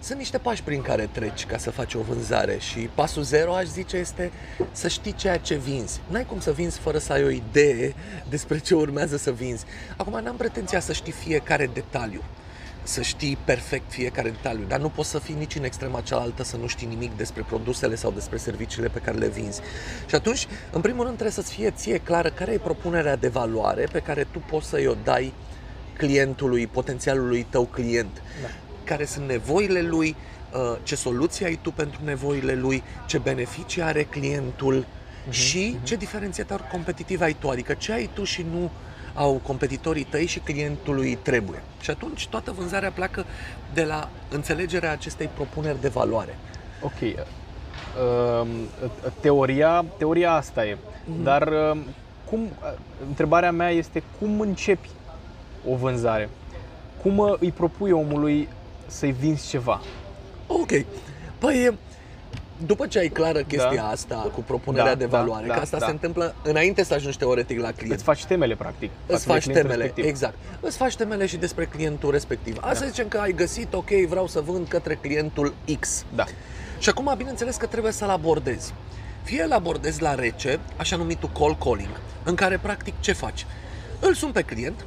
Sunt 0.00 0.18
niște 0.18 0.38
pași 0.38 0.62
prin 0.62 0.82
care 0.82 1.08
treci 1.12 1.46
ca 1.46 1.58
să 1.58 1.70
faci 1.70 1.94
o 1.94 2.00
vânzare 2.00 2.58
și 2.58 2.78
pasul 2.78 3.22
zero, 3.22 3.54
aș 3.54 3.66
zice, 3.66 3.96
este 3.96 4.32
să 4.72 4.88
știi 4.88 5.12
ceea 5.12 5.38
ce 5.38 5.54
vinzi. 5.54 6.00
N-ai 6.06 6.24
cum 6.24 6.40
să 6.40 6.52
vinzi 6.52 6.78
fără 6.78 6.98
să 6.98 7.12
ai 7.12 7.24
o 7.24 7.30
idee 7.30 7.94
despre 8.28 8.58
ce 8.58 8.74
urmează 8.74 9.16
să 9.16 9.30
vinzi. 9.30 9.64
Acum, 9.96 10.20
n-am 10.22 10.36
pretenția 10.36 10.80
să 10.80 10.92
știi 10.92 11.12
fiecare 11.12 11.70
detaliu 11.72 12.22
să 12.82 13.02
știi 13.02 13.38
perfect 13.44 13.92
fiecare 13.92 14.30
detaliu, 14.30 14.64
dar 14.68 14.80
nu 14.80 14.88
poți 14.88 15.10
să 15.10 15.18
fii 15.18 15.34
nici 15.34 15.54
în 15.54 15.64
extrema 15.64 16.00
cealaltă 16.00 16.44
să 16.44 16.56
nu 16.56 16.66
știi 16.66 16.86
nimic 16.86 17.16
despre 17.16 17.44
produsele 17.48 17.94
sau 17.94 18.10
despre 18.10 18.36
serviciile 18.36 18.88
pe 18.88 18.98
care 18.98 19.16
le 19.16 19.28
vinzi. 19.28 19.60
Și 20.06 20.14
atunci, 20.14 20.46
în 20.72 20.80
primul 20.80 21.04
rând, 21.04 21.14
trebuie 21.14 21.34
să-ți 21.34 21.52
fie 21.52 21.70
ție 21.70 21.98
clară 21.98 22.30
care 22.30 22.52
e 22.52 22.58
propunerea 22.58 23.16
de 23.16 23.28
valoare 23.28 23.88
pe 23.92 23.98
care 23.98 24.26
tu 24.30 24.42
poți 24.50 24.68
să-i 24.68 24.86
o 24.86 24.94
dai 25.04 25.32
clientului, 25.96 26.66
potențialului 26.66 27.46
tău 27.50 27.64
client. 27.64 28.22
Da. 28.42 28.48
Care 28.88 29.04
sunt 29.04 29.28
nevoile 29.28 29.82
lui, 29.82 30.16
uh, 30.52 30.78
ce 30.82 30.96
soluție 30.96 31.46
ai 31.46 31.58
tu 31.62 31.70
pentru 31.70 32.00
nevoile 32.04 32.54
lui, 32.54 32.82
ce 33.06 33.18
beneficii 33.18 33.82
are 33.82 34.02
clientul 34.02 34.86
și 35.30 35.76
ce 35.82 35.96
diferențiator 35.96 36.68
competitiv 36.72 37.20
ai 37.20 37.32
tu, 37.32 37.48
adică 37.48 37.74
ce 37.74 37.92
ai 37.92 38.10
tu 38.12 38.24
și 38.24 38.44
nu 38.52 38.70
au 39.14 39.40
competitorii 39.42 40.04
tăi 40.04 40.26
și 40.26 40.38
clientului 40.38 41.18
trebuie. 41.22 41.62
Și 41.80 41.90
atunci 41.90 42.28
toată 42.28 42.50
vânzarea 42.50 42.90
pleacă 42.90 43.24
de 43.74 43.84
la 43.84 44.08
înțelegerea 44.30 44.92
acestei 44.92 45.28
propuneri 45.34 45.80
de 45.80 45.88
valoare. 45.88 46.38
Ok. 46.82 47.00
Uh, 47.00 48.48
teoria, 49.20 49.84
teoria 49.98 50.32
asta 50.32 50.66
e. 50.66 50.76
Dar 51.22 51.46
uh, 51.46 51.78
cum, 52.30 52.40
uh, 52.42 52.72
întrebarea 53.08 53.52
mea 53.52 53.70
este 53.70 54.02
cum 54.18 54.40
începi 54.40 54.88
o 55.70 55.74
vânzare? 55.74 56.28
Cum 57.02 57.18
uh, 57.18 57.34
îi 57.38 57.52
propui 57.52 57.90
omului 57.90 58.48
să-i 58.88 59.12
vinzi 59.12 59.48
ceva? 59.48 59.80
Ok. 60.46 60.70
Păi, 61.38 61.78
după 62.66 62.86
ce 62.86 62.98
ai 62.98 63.08
clară 63.08 63.38
chestia 63.42 63.74
Da. 63.74 63.88
asta 63.88 64.30
cu 64.34 64.40
propunerea 64.40 64.92
Da, 64.92 64.94
de 64.94 65.06
da, 65.06 65.18
valoare, 65.18 65.46
da, 65.46 65.54
că 65.54 65.60
asta 65.60 65.78
da. 65.78 65.84
se 65.84 65.90
întâmplă 65.90 66.34
înainte 66.42 66.82
să 66.82 66.94
ajungi 66.94 67.18
teoretic 67.18 67.60
la 67.60 67.72
client. 67.72 67.92
Îți 67.94 68.02
faci 68.02 68.24
temele, 68.24 68.54
practic. 68.54 68.90
Îți 69.06 69.24
față 69.24 69.26
de 69.26 69.32
faci 69.32 69.42
clientul 69.42 69.62
temele, 69.70 69.82
respectiv. 69.84 70.04
exact. 70.10 70.34
Îți 70.60 70.76
faci 70.76 70.96
temele 70.96 71.26
și 71.26 71.36
despre 71.36 71.64
clientul 71.64 72.10
respectiv. 72.10 72.56
Asta 72.60 72.80
Da. 72.84 72.86
zicem 72.90 73.08
că 73.08 73.18
ai 73.18 73.32
găsit, 73.32 73.72
ok, 73.74 73.90
vreau 73.90 74.26
să 74.26 74.40
vând 74.40 74.68
către 74.68 74.94
clientul 74.94 75.54
X. 75.80 76.04
Da. 76.14 76.24
Și 76.78 76.88
acum, 76.88 77.14
bineînțeles 77.16 77.56
că 77.56 77.66
trebuie 77.66 77.92
să-l 77.92 78.08
abordezi. 78.08 78.74
Fie 79.22 79.42
îl 79.42 79.52
abordezi 79.52 80.02
la 80.02 80.14
rece, 80.14 80.58
așa 80.76 80.96
numitul 80.96 81.30
call 81.38 81.56
calling, 81.64 82.00
în 82.24 82.34
care 82.34 82.58
practic 82.62 82.94
ce 83.00 83.12
faci? 83.12 83.46
Îl 84.00 84.14
sun 84.14 84.30
pe 84.32 84.42
client, 84.42 84.84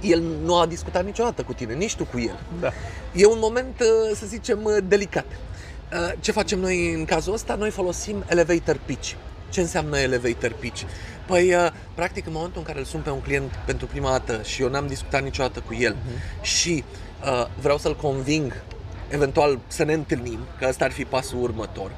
el 0.00 0.22
nu 0.44 0.56
a 0.56 0.66
discutat 0.66 1.04
niciodată 1.04 1.42
cu 1.42 1.52
tine, 1.52 1.74
nici 1.74 1.96
tu 1.96 2.04
cu 2.04 2.18
el. 2.18 2.38
Da. 2.60 2.72
E 3.14 3.26
un 3.26 3.38
moment, 3.40 3.80
uh, 3.80 4.16
să 4.16 4.26
zicem, 4.26 4.64
uh, 4.64 4.76
delicat. 4.88 5.24
Uh, 5.26 6.12
Ce 6.20 6.32
facem 6.32 6.58
noi 6.58 6.92
în 6.92 7.04
cazul 7.04 7.32
ăsta? 7.32 7.54
Noi 7.54 7.70
folosim 7.70 8.24
elevator 8.28 8.80
pitch. 8.84 9.12
Ce 9.50 9.60
înseamnă 9.60 9.98
elevator 9.98 10.52
pitch? 10.52 10.82
Păi, 11.26 11.54
uh, 11.54 11.70
practic, 11.94 12.26
în 12.26 12.32
momentul 12.32 12.58
în 12.58 12.66
care 12.66 12.78
îl 12.78 12.84
sun 12.84 13.00
pe 13.00 13.10
un 13.10 13.20
client 13.20 13.52
pentru 13.66 13.86
prima 13.86 14.10
dată 14.10 14.40
și 14.42 14.62
eu 14.62 14.68
n-am 14.68 14.86
discutat 14.86 15.22
niciodată 15.22 15.62
cu 15.66 15.74
el 15.74 15.96
și 16.42 16.84
uh, 17.24 17.46
vreau 17.60 17.78
să-l 17.78 17.96
conving, 17.96 18.62
eventual 19.08 19.58
să 19.66 19.84
ne 19.84 19.92
întâlnim, 19.92 20.38
că 20.58 20.66
ăsta 20.68 20.84
ar 20.84 20.90
fi 20.90 21.04
pasul 21.04 21.42
următor, 21.42 21.90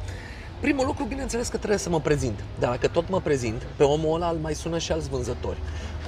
Primul 0.61 0.87
lucru, 0.87 1.05
bineînțeles 1.05 1.49
că 1.49 1.57
trebuie 1.57 1.79
să 1.79 1.89
mă 1.89 2.01
prezint. 2.01 2.45
Dar 2.59 2.71
dacă 2.71 2.89
tot 2.89 3.09
mă 3.09 3.21
prezint, 3.21 3.63
pe 3.77 3.83
omul 3.83 4.15
ăla 4.15 4.29
îl 4.29 4.39
mai 4.43 4.55
sună 4.55 4.79
și 4.79 4.93
alți 4.93 5.09
vânzători. 5.09 5.59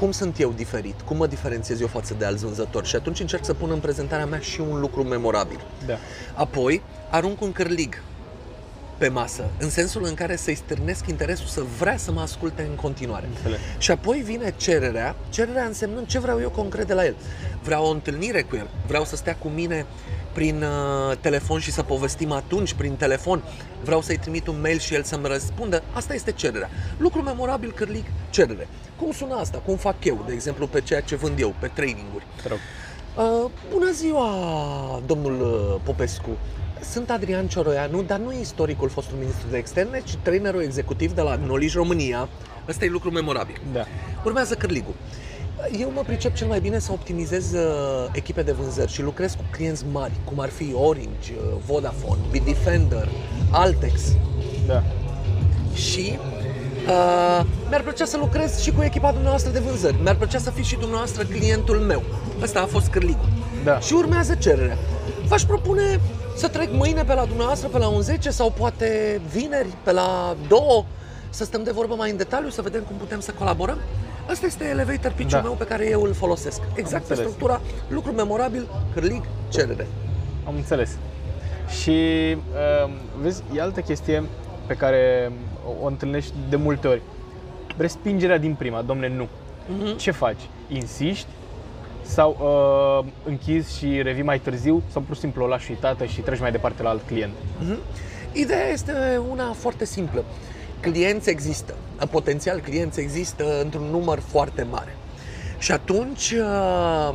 Cum 0.00 0.11
sunt 0.11 0.40
eu 0.40 0.52
diferit? 0.52 1.00
Cum 1.00 1.16
mă 1.16 1.26
diferențiez 1.26 1.80
eu 1.80 1.87
față 1.87 2.14
de 2.19 2.25
alți 2.25 2.45
vânzători? 2.45 2.87
Și 2.87 2.97
atunci 2.97 3.21
încerc 3.21 3.45
să 3.45 3.54
pun 3.54 3.71
în 3.71 3.78
prezentarea 3.78 4.26
mea 4.26 4.38
și 4.38 4.61
un 4.61 4.80
lucru 4.80 5.02
memorabil. 5.02 5.61
Da. 5.87 5.95
Apoi, 6.35 6.83
arunc 7.11 7.40
un 7.40 7.52
cârlig 7.52 8.02
pe 8.99 9.09
masă, 9.09 9.45
în 9.59 9.71
sensul 9.71 10.04
în 10.04 10.14
care 10.14 10.37
să-i 10.37 10.54
stârnesc 10.54 11.09
interesul 11.09 11.47
să 11.47 11.62
vrea 11.78 11.97
să 11.97 12.12
mă 12.12 12.21
asculte 12.21 12.62
în 12.71 12.75
continuare. 12.75 13.26
Înțeleg. 13.26 13.59
Și 13.78 13.90
apoi 13.90 14.19
vine 14.19 14.54
cererea, 14.57 15.16
cererea 15.28 15.64
însemnând 15.64 16.07
ce 16.07 16.19
vreau 16.19 16.40
eu 16.40 16.50
concret 16.50 16.87
de 16.87 16.95
la 16.95 17.04
el. 17.04 17.14
Vreau 17.62 17.87
o 17.87 17.90
întâlnire 17.90 18.42
cu 18.42 18.57
el, 18.57 18.69
vreau 18.87 19.04
să 19.04 19.16
stea 19.16 19.37
cu 19.37 19.49
mine 19.49 19.87
prin 20.32 20.62
uh, 20.62 21.16
telefon 21.20 21.58
și 21.58 21.72
să 21.72 21.82
povestim 21.82 22.32
atunci 22.32 22.75
prin 22.75 22.94
telefon, 22.94 23.42
vreau 23.84 24.02
să-i 24.02 24.18
trimit 24.18 24.46
un 24.46 24.60
mail 24.60 24.78
și 24.78 24.94
el 24.94 25.02
să-mi 25.02 25.26
răspundă, 25.26 25.82
asta 25.92 26.14
este 26.14 26.32
cererea. 26.32 26.70
Lucru 26.96 27.22
memorabil, 27.22 27.72
cârlig, 27.72 28.04
cerere. 28.30 28.68
Cum 28.96 29.12
sună 29.12 29.34
asta? 29.34 29.62
Cum 29.64 29.76
fac 29.76 30.04
eu, 30.04 30.25
de 30.26 30.32
exemplu, 30.32 30.66
pe 30.66 30.80
ceea 30.80 31.00
ce 31.00 31.16
vând 31.16 31.40
eu, 31.40 31.54
pe 31.58 31.70
traininguri? 31.75 32.26
Te 32.42 32.49
rog. 32.49 32.58
Uh, 33.16 33.50
bună 33.70 33.90
ziua, 33.90 34.28
domnul 35.06 35.40
uh, 35.40 35.80
Popescu. 35.82 36.30
Sunt 36.90 37.10
Adrian 37.10 37.46
Cioroianu, 37.46 38.02
dar 38.02 38.18
nu 38.18 38.32
istoricul 38.40 38.88
fostului 38.88 39.20
ministru 39.20 39.49
de 39.50 39.56
externe, 39.56 40.02
ci 40.04 40.14
trainerul 40.22 40.62
executiv 40.62 41.12
de 41.12 41.20
la 41.20 41.38
Knowledge 41.38 41.76
România. 41.76 42.28
Ăsta 42.68 42.84
e 42.84 42.88
lucru 42.88 43.10
memorabil. 43.10 43.60
Da. 43.72 43.84
Urmează 44.25 44.54
cârligul. 44.54 44.94
Eu 45.78 45.92
mă 45.94 46.02
pricep 46.06 46.34
cel 46.34 46.46
mai 46.46 46.60
bine 46.60 46.78
să 46.78 46.92
optimizez 46.92 47.52
uh, 47.52 48.08
echipe 48.12 48.42
de 48.42 48.52
vânzări 48.52 48.92
și 48.92 49.02
lucrez 49.02 49.34
cu 49.34 49.44
clienți 49.50 49.84
mari, 49.92 50.12
cum 50.24 50.40
ar 50.40 50.48
fi 50.48 50.74
Orange, 50.74 51.32
uh, 51.32 51.56
Vodafone, 51.66 52.20
Bitdefender, 52.30 53.08
Altex. 53.50 54.00
Da. 54.66 54.82
Și 55.74 56.18
uh, 56.86 57.44
mi-ar 57.68 57.82
plăcea 57.82 58.04
să 58.04 58.16
lucrez 58.16 58.60
și 58.60 58.70
cu 58.70 58.82
echipa 58.82 59.10
dumneavoastră 59.10 59.52
de 59.52 59.58
vânzări. 59.58 59.96
Mi-ar 60.02 60.16
plăcea 60.16 60.38
să 60.38 60.50
fiți 60.50 60.68
și 60.68 60.76
dumneavoastră 60.76 61.24
clientul 61.24 61.76
meu. 61.76 62.02
Ăsta 62.42 62.60
a 62.60 62.66
fost 62.66 62.88
cârligul. 62.88 63.28
Da. 63.64 63.78
Și 63.78 63.92
urmează 63.92 64.34
cererea. 64.34 64.76
V-aș 65.26 65.42
propune 65.42 66.00
să 66.36 66.48
trec 66.48 66.72
mâine 66.72 67.04
pe 67.04 67.14
la 67.14 67.24
dumneavoastră 67.24 67.68
pe 67.68 67.78
la 67.78 67.88
un 67.88 68.00
10 68.00 68.30
sau 68.30 68.50
poate 68.50 69.20
vineri 69.32 69.68
pe 69.84 69.92
la 69.92 70.36
2 70.48 70.84
să 71.30 71.44
stăm 71.44 71.62
de 71.62 71.70
vorbă 71.70 71.94
mai 71.94 72.10
în 72.10 72.16
detaliu, 72.16 72.48
să 72.48 72.62
vedem 72.62 72.82
cum 72.82 72.96
putem 72.96 73.20
să 73.20 73.32
colaborăm. 73.38 73.78
Asta 74.30 74.46
este 74.46 74.64
elevator 74.64 75.12
pitch-ul 75.12 75.38
Da. 75.40 75.42
meu 75.42 75.52
pe 75.52 75.64
care 75.64 75.88
eu 75.88 76.02
îl 76.02 76.12
folosesc. 76.12 76.60
Exact 76.75 77.04
pe 77.04 77.12
înțeles. 77.12 77.18
structura, 77.18 77.60
lucru 77.88 78.12
memorabil, 78.12 78.68
cârlig, 78.94 79.22
cerere. 79.49 79.87
Am 80.46 80.54
înțeles. 80.54 80.96
Și 81.82 81.90
uh, 82.34 82.90
vezi, 83.20 83.42
e 83.54 83.60
altă 83.60 83.80
chestie 83.80 84.22
pe 84.66 84.75
care 84.75 85.32
o, 85.66 85.84
o 85.84 85.87
întâlnești 85.87 86.32
de 86.49 86.56
multe 86.56 86.88
ori. 86.88 87.02
Respingerea 87.76 88.38
din 88.38 88.54
prima, 88.54 88.82
domne, 88.82 89.08
nu. 89.08 89.28
Mhm. 89.78 89.96
Ce 89.96 90.10
faci? 90.10 90.40
Insiști? 90.68 91.26
Sau 92.02 92.37
uh, 92.40 93.12
închizi 93.25 93.78
și 93.78 94.02
revii 94.02 94.22
mai 94.22 94.38
târziu? 94.38 94.82
Sau 94.92 95.02
pur 95.02 95.14
și 95.14 95.20
simplu 95.20 95.44
o 95.44 95.46
lași 95.46 95.70
uitată 95.70 96.04
și 96.04 96.20
treci 96.20 96.40
mai 96.40 96.50
departe 96.50 96.82
la 96.82 96.88
alt 96.88 97.06
client? 97.06 97.32
Mhm. 97.60 97.78
Ideea 98.32 98.68
este 98.72 98.92
una 99.30 99.52
foarte 99.52 99.84
simplă. 99.84 100.25
Clienți 100.80 101.30
există, 101.30 101.75
potențial 102.10 102.60
clienți 102.60 103.00
există 103.00 103.60
într-un 103.62 103.84
număr 103.90 104.20
foarte 104.26 104.62
mare. 104.70 104.96
Și 105.58 105.72
atunci, 105.72 106.30
uh, 106.30 107.14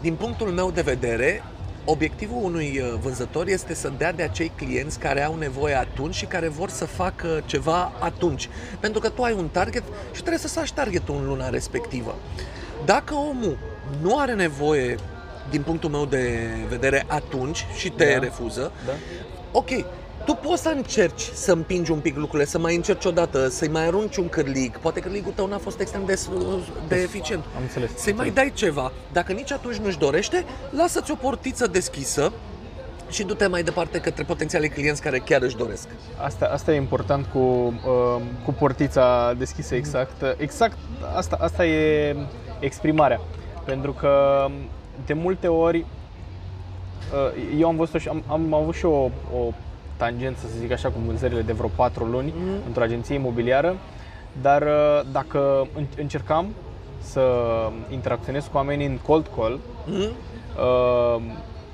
din 0.00 0.14
punctul 0.14 0.46
meu 0.48 0.70
de 0.70 0.80
vedere, 0.80 1.42
obiectivul 1.84 2.42
unui 2.44 2.80
uh, 2.82 2.98
vânzător 3.00 3.46
este 3.48 3.74
să 3.74 3.92
dea 3.98 4.12
de 4.12 4.22
acei 4.22 4.52
clienți 4.56 4.98
care 4.98 5.24
au 5.24 5.36
nevoie 5.36 5.74
atunci 5.74 6.14
și 6.14 6.24
care 6.24 6.48
vor 6.48 6.68
să 6.68 6.84
facă 6.84 7.42
ceva 7.46 7.92
atunci. 7.98 8.48
Pentru 8.80 9.00
că 9.00 9.08
tu 9.08 9.22
ai 9.22 9.32
un 9.32 9.48
target 9.48 9.82
și 10.12 10.18
trebuie 10.20 10.38
să 10.38 10.48
saci 10.48 10.72
targetul 10.72 11.14
în 11.20 11.26
luna 11.26 11.48
respectivă. 11.48 12.14
Dacă 12.84 13.14
omul 13.14 13.58
nu 14.02 14.18
are 14.18 14.32
nevoie, 14.34 14.96
din 15.50 15.62
punctul 15.62 15.90
meu 15.90 16.04
de 16.04 16.48
vedere, 16.68 17.04
atunci 17.08 17.66
și 17.76 17.90
te 17.90 18.12
Da. 18.12 18.18
refuză, 18.18 18.72
Da? 18.86 18.92
ok, 19.52 19.68
tu 20.28 20.34
poți 20.34 20.62
să 20.62 20.72
încerci 20.76 21.30
să 21.32 21.52
împingi 21.52 21.90
un 21.90 21.98
pic 21.98 22.16
lucrurile, 22.16 22.48
să 22.48 22.58
mai 22.58 22.74
încerci 22.74 23.04
odată, 23.04 23.48
să-i 23.48 23.68
mai 23.68 23.86
arunci 23.86 24.16
un 24.16 24.28
cârlig. 24.28 24.76
Poate 24.78 25.00
cârligul 25.00 25.32
tău 25.32 25.46
n-a 25.46 25.58
fost 25.58 25.80
extrem 25.80 26.02
de, 26.06 26.20
de 26.88 26.96
eficient. 26.96 27.44
Am 27.56 27.62
înțeles. 27.62 27.90
Să-i 27.96 28.12
mai 28.12 28.30
dai 28.30 28.52
ceva. 28.54 28.92
Dacă 29.12 29.32
nici 29.32 29.52
atunci 29.52 29.76
nu-și 29.76 29.98
dorește, 29.98 30.44
lasă-ți 30.70 31.10
o 31.10 31.14
portiță 31.14 31.66
deschisă 31.66 32.32
și 33.10 33.24
du-te 33.24 33.46
mai 33.46 33.62
departe 33.62 34.00
către 34.00 34.24
potențialii 34.24 34.68
clienți 34.68 35.02
care 35.02 35.18
chiar 35.18 35.42
își 35.42 35.56
doresc. 35.56 35.88
Asta, 36.24 36.46
asta 36.52 36.72
e 36.72 36.76
important 36.76 37.26
cu, 37.26 37.38
uh, 37.38 38.22
cu 38.44 38.52
portița 38.52 39.34
deschisă 39.38 39.74
exact. 39.74 40.22
Exact 40.36 40.76
asta, 41.16 41.38
asta 41.40 41.66
e 41.66 42.16
exprimarea. 42.58 43.20
Pentru 43.64 43.92
că 43.92 44.46
de 45.06 45.12
multe 45.12 45.46
ori 45.46 45.78
uh, 45.78 47.58
eu 47.58 47.68
am 47.68 47.76
văzut 47.76 48.00
și 48.00 48.08
am, 48.08 48.22
am 48.26 48.54
avut 48.54 48.74
și 48.74 48.84
o, 48.84 49.10
o 49.36 49.52
tangență, 49.98 50.46
să 50.46 50.58
zic 50.58 50.72
așa, 50.72 50.88
cu 50.88 50.98
vânzările 51.06 51.40
de 51.42 51.52
vreo 51.52 51.68
4 51.74 52.04
luni 52.04 52.34
Mhm. 52.36 52.66
într-o 52.66 52.82
agenție 52.82 53.14
imobiliară, 53.14 53.76
dar 54.42 54.62
uh, 54.62 55.00
dacă 55.12 55.66
în- 55.76 55.86
încercam 55.98 56.46
să 57.00 57.22
interacționez 57.90 58.44
cu 58.44 58.56
oamenii 58.56 58.86
în 58.86 58.98
cold 59.06 59.26
call, 59.36 59.58
Mhm. 59.86 60.00
uh, 60.00 61.22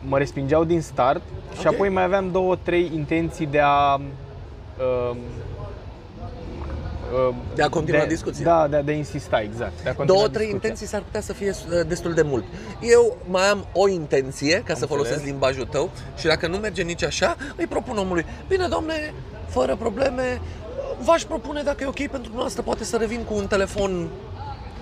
mă 0.09 0.19
respingeau 0.19 0.65
din 0.65 0.81
start 0.81 1.23
și 1.61 1.67
Ok. 1.67 1.73
apoi 1.73 1.89
mai 1.89 2.03
aveam 2.05 2.31
două, 2.31 2.57
trei 2.63 2.91
intenții 2.95 3.47
de 3.47 3.61
a 3.63 3.95
uh, 3.95 4.01
uh, 5.11 5.17
De 7.55 7.63
a 7.63 7.69
continua 7.69 8.05
discuția. 8.05 8.45
Da, 8.45 8.67
de, 8.69 8.77
a- 8.77 8.83
de 8.83 8.93
a 8.93 8.95
insista, 8.95 9.41
exact. 9.41 9.83
De 9.83 9.89
a 9.89 9.95
continua 9.95 10.07
Două, 10.07 10.29
trei 10.29 10.45
discuția. 10.45 10.55
intenții 10.69 10.87
s-ar 10.87 11.03
putea 11.03 11.21
să 11.21 11.33
fie 11.33 11.51
uh, 11.51 11.87
destul 11.87 12.15
de 12.15 12.23
mult. 12.23 12.45
Eu 12.81 13.17
mai 13.29 13.43
am 13.43 13.67
o 13.73 13.89
intenție, 13.89 14.63
ca 14.67 14.75
să 14.75 14.87
folosesc 14.87 15.13
înțeles. 15.15 15.31
limbajul 15.33 15.65
tău, 15.65 15.91
și 16.19 16.27
dacă 16.27 16.47
nu 16.47 16.57
merge 16.57 16.83
nici 16.83 17.05
așa, 17.05 17.37
îi 17.57 17.67
propun 17.67 17.97
omului, 17.97 18.27
bine 18.49 18.67
domne, 18.69 19.15
fără 19.49 19.77
probleme, 19.77 20.41
v-aș 21.05 21.23
propune 21.23 21.63
dacă 21.63 21.83
e 21.83 21.87
ok 21.87 21.95
pentru 21.99 22.21
dumneavoastră, 22.21 22.63
poate 22.63 22.85
să 22.85 22.97
revin 22.97 23.23
cu 23.25 23.35
un 23.35 23.47
telefon 23.47 24.09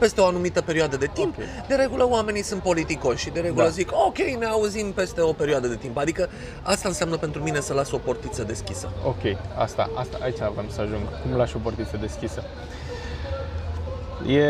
peste 0.03 0.21
o 0.21 0.27
anumită 0.27 0.61
perioadă 0.61 0.97
de 0.97 1.09
timp. 1.13 1.35
Ok. 1.39 1.67
De 1.69 1.75
regulă 1.75 2.09
oamenii 2.09 2.43
sunt 2.43 2.63
politicoși 2.63 3.25
și 3.25 3.31
de 3.31 3.41
regulă 3.41 3.63
Da. 3.63 3.69
zic, 3.71 3.91
ok, 4.07 4.19
ne 4.39 4.47
auzim 4.47 4.93
peste 4.93 5.21
o 5.21 5.33
perioadă 5.33 5.67
de 5.69 5.77
timp. 5.77 5.97
Adică 5.97 6.29
asta 6.63 6.89
înseamnă 6.89 7.17
pentru 7.17 7.43
mine 7.43 7.61
să 7.61 7.73
las 7.75 7.91
o 7.93 7.97
portiță 7.97 8.43
deschisă. 8.43 8.91
Ok, 9.07 9.23
asta, 9.59 9.91
asta, 9.95 10.19
aici 10.23 10.41
aveam 10.41 10.67
să 10.69 10.81
ajung. 10.81 11.03
Cum 11.23 11.37
lași 11.37 11.57
o 11.57 11.59
portiță 11.59 11.97
deschisă? 12.01 12.43
E... 14.27 14.45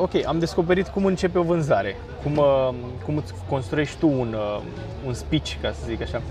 Ok, 0.00 0.26
am 0.26 0.38
descoperit 0.38 0.88
cum 0.88 1.04
începe 1.04 1.38
o 1.38 1.42
vânzare, 1.42 1.96
cum, 2.22 2.36
uh, 2.36 2.68
cum 3.04 3.16
îți 3.16 3.32
construiești 3.48 3.98
tu 3.98 4.08
un, 4.08 4.36
uh, 4.38 4.60
un 5.06 5.14
speech, 5.14 5.52
ca 5.62 5.72
să 5.72 5.80
zic 5.86 6.02
așa. 6.02 6.22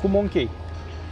Cum 0.00 0.14
o 0.14 0.18
închei? 0.18 0.50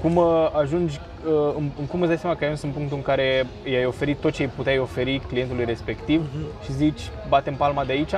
Cum 0.02 0.16
uh, 0.16 0.50
ajungi, 0.52 1.00
uh, 1.00 1.13
în, 1.56 1.70
în 1.78 1.86
cum 1.86 2.00
îți 2.00 2.08
dai 2.08 2.18
seama 2.18 2.36
că 2.36 2.44
ai 2.44 2.50
ajuns 2.50 2.62
în 2.62 2.70
punctul 2.70 2.96
în 2.96 3.02
care 3.02 3.46
i-ai 3.64 3.86
oferit 3.86 4.18
tot 4.18 4.32
ce 4.32 4.42
îi 4.42 4.48
puteai 4.48 4.78
oferi 4.78 5.20
clientului 5.28 5.64
respectiv 5.64 6.22
și 6.64 6.72
zici, 6.72 7.00
batem 7.28 7.54
palma 7.54 7.84
de 7.84 7.92
aici? 7.92 8.14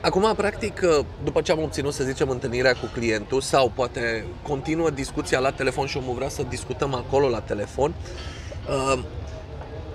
Acum, 0.00 0.34
practic, 0.36 0.80
după 1.24 1.40
ce 1.40 1.52
am 1.52 1.62
obținut, 1.62 1.92
să 1.92 2.04
zicem, 2.04 2.28
întâlnirea 2.28 2.72
cu 2.72 2.90
clientul 2.92 3.40
sau 3.40 3.72
poate 3.74 4.24
continuă 4.42 4.90
discuția 4.90 5.38
la 5.38 5.50
telefon 5.50 5.86
și 5.86 5.96
omul 5.96 6.14
vrea 6.14 6.28
să 6.28 6.42
discutăm 6.48 6.94
acolo 6.94 7.28
la 7.28 7.40
telefon, 7.40 7.94
uh, 8.68 8.98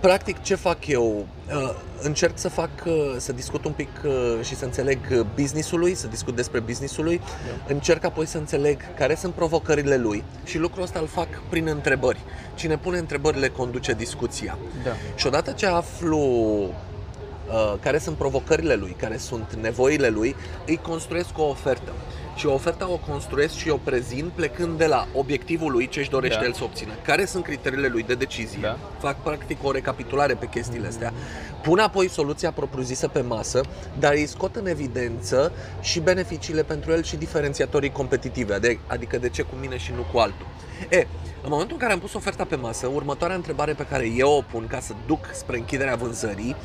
practic 0.02 0.42
ce 0.42 0.56
fac 0.56 0.88
eu? 0.88 1.26
Uh, 1.54 1.74
Încerc 2.04 2.38
să 2.38 2.50
fac, 2.50 2.70
uh, 2.86 2.94
să 3.18 3.32
discut 3.32 3.66
un 3.66 3.72
pic 3.72 3.90
uh, 4.06 4.12
și 4.44 4.56
să 4.56 4.66
înțeleg 4.66 5.00
uh, 5.12 5.26
businessul 5.36 5.80
lui, 5.80 5.96
să 5.96 6.08
discut 6.08 6.36
despre 6.36 6.60
businessul 6.60 7.04
lui, 7.04 7.22
încerc 7.68 8.04
apoi 8.04 8.26
să 8.26 8.38
înțeleg 8.38 8.94
care 8.94 9.16
sunt 9.16 9.34
provocările 9.34 9.98
lui 9.98 10.24
și 10.44 10.58
lucrul 10.58 10.84
ăsta 10.84 11.00
îl 11.00 11.08
fac 11.08 11.28
prin 11.50 11.68
întrebări. 11.68 12.20
Cine 12.56 12.78
pune 12.78 12.98
întrebările 12.98 13.48
conduce 13.48 13.94
discuția. 13.94 14.58
Da. 14.84 14.92
Și 15.16 15.28
odată 15.28 15.52
ce 15.52 15.66
aflu 15.66 16.18
uh, 16.18 17.74
care 17.80 17.98
sunt 17.98 18.16
provocările 18.16 18.76
lui, 18.76 18.96
care 19.00 19.18
sunt 19.18 19.58
nevoile 19.62 20.08
lui, 20.08 20.36
îi 20.66 20.78
construiesc 20.78 21.38
o 21.38 21.44
ofertă. 21.44 21.92
Și 22.36 22.46
oferta 22.46 22.90
o 22.90 22.98
construiesc 23.12 23.56
și 23.56 23.70
o 23.70 23.78
prezint 23.78 24.32
plecând 24.32 24.78
de 24.78 24.86
la 24.86 25.08
obiectivul 25.14 25.72
lui, 25.72 25.88
ce 25.88 26.00
își 26.00 26.10
dorește 26.10 26.40
Da. 26.40 26.46
el 26.46 26.54
să 26.54 26.64
obțină, 26.64 26.92
care 27.04 27.26
sunt 27.26 27.44
criteriile 27.44 27.88
lui 27.88 28.04
de 28.04 28.14
decizie, 28.16 28.60
Da. 28.62 28.78
fac 29.00 29.16
practic 29.24 29.64
o 29.64 29.72
recapitulare 29.72 30.34
pe 30.34 30.46
chestiile 30.48 30.88
astea, 30.88 31.14
pun 31.62 31.80
apoi 31.80 32.10
soluția 32.10 32.52
propriu-zisă 32.52 33.08
pe 33.08 33.22
masă, 33.22 33.62
dar 34.00 34.14
îi 34.14 34.26
scot 34.26 34.56
în 34.56 34.68
evidență 34.68 35.52
și 35.82 36.00
beneficiile 36.00 36.64
pentru 36.64 36.92
el 36.92 37.04
și 37.04 37.16
diferențiatorii 37.16 37.92
competitive, 37.92 38.54
ade- 38.54 38.80
adică 38.88 39.18
de 39.18 39.30
ce 39.30 39.42
cu 39.42 39.56
mine 39.60 39.78
și 39.78 39.92
nu 39.96 40.06
cu 40.12 40.18
altul. 40.20 40.46
E, 40.90 41.08
în 41.44 41.50
momentul 41.50 41.74
în 41.76 41.80
care 41.82 41.94
am 41.94 42.00
pus 42.00 42.14
oferta 42.14 42.44
pe 42.46 42.56
masă, 42.56 42.88
următoarea 42.88 43.36
întrebare 43.36 43.74
pe 43.74 43.86
care 43.86 44.06
eu 44.16 44.30
o 44.32 44.42
pun 44.52 44.68
ca 44.68 44.80
să 44.80 44.94
duc 45.06 45.30
spre 45.34 45.58
închiderea 45.58 45.96
vânzării 45.96 46.56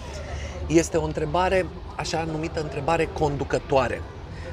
este 0.67 0.97
o 0.97 1.05
întrebare, 1.05 1.67
așa 1.97 2.27
numită 2.33 2.61
întrebare 2.61 3.09
conducătoare. 3.13 4.03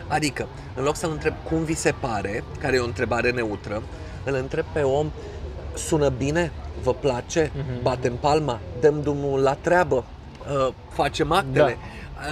Adică, 0.07 0.47
în 0.75 0.83
loc 0.83 0.95
să-l 0.95 1.11
întreb 1.11 1.33
cum 1.49 1.63
vi 1.63 1.73
se 1.75 1.93
pare, 1.99 2.43
care 2.59 2.75
e 2.75 2.79
o 2.79 2.85
întrebare 2.85 3.31
neutră, 3.31 3.83
îl 4.23 4.33
întreb 4.35 4.65
pe 4.73 4.81
om, 4.81 5.11
sună 5.73 6.09
bine? 6.09 6.51
Vă 6.83 6.93
place? 6.93 7.51
Mhm. 7.55 7.81
Batem 7.81 8.15
palma? 8.15 8.59
Dăm 8.79 9.01
drumul 9.01 9.39
la 9.39 9.53
treabă? 9.53 10.03
Uh, 10.67 10.73
facem 10.89 11.31
actele? 11.31 11.77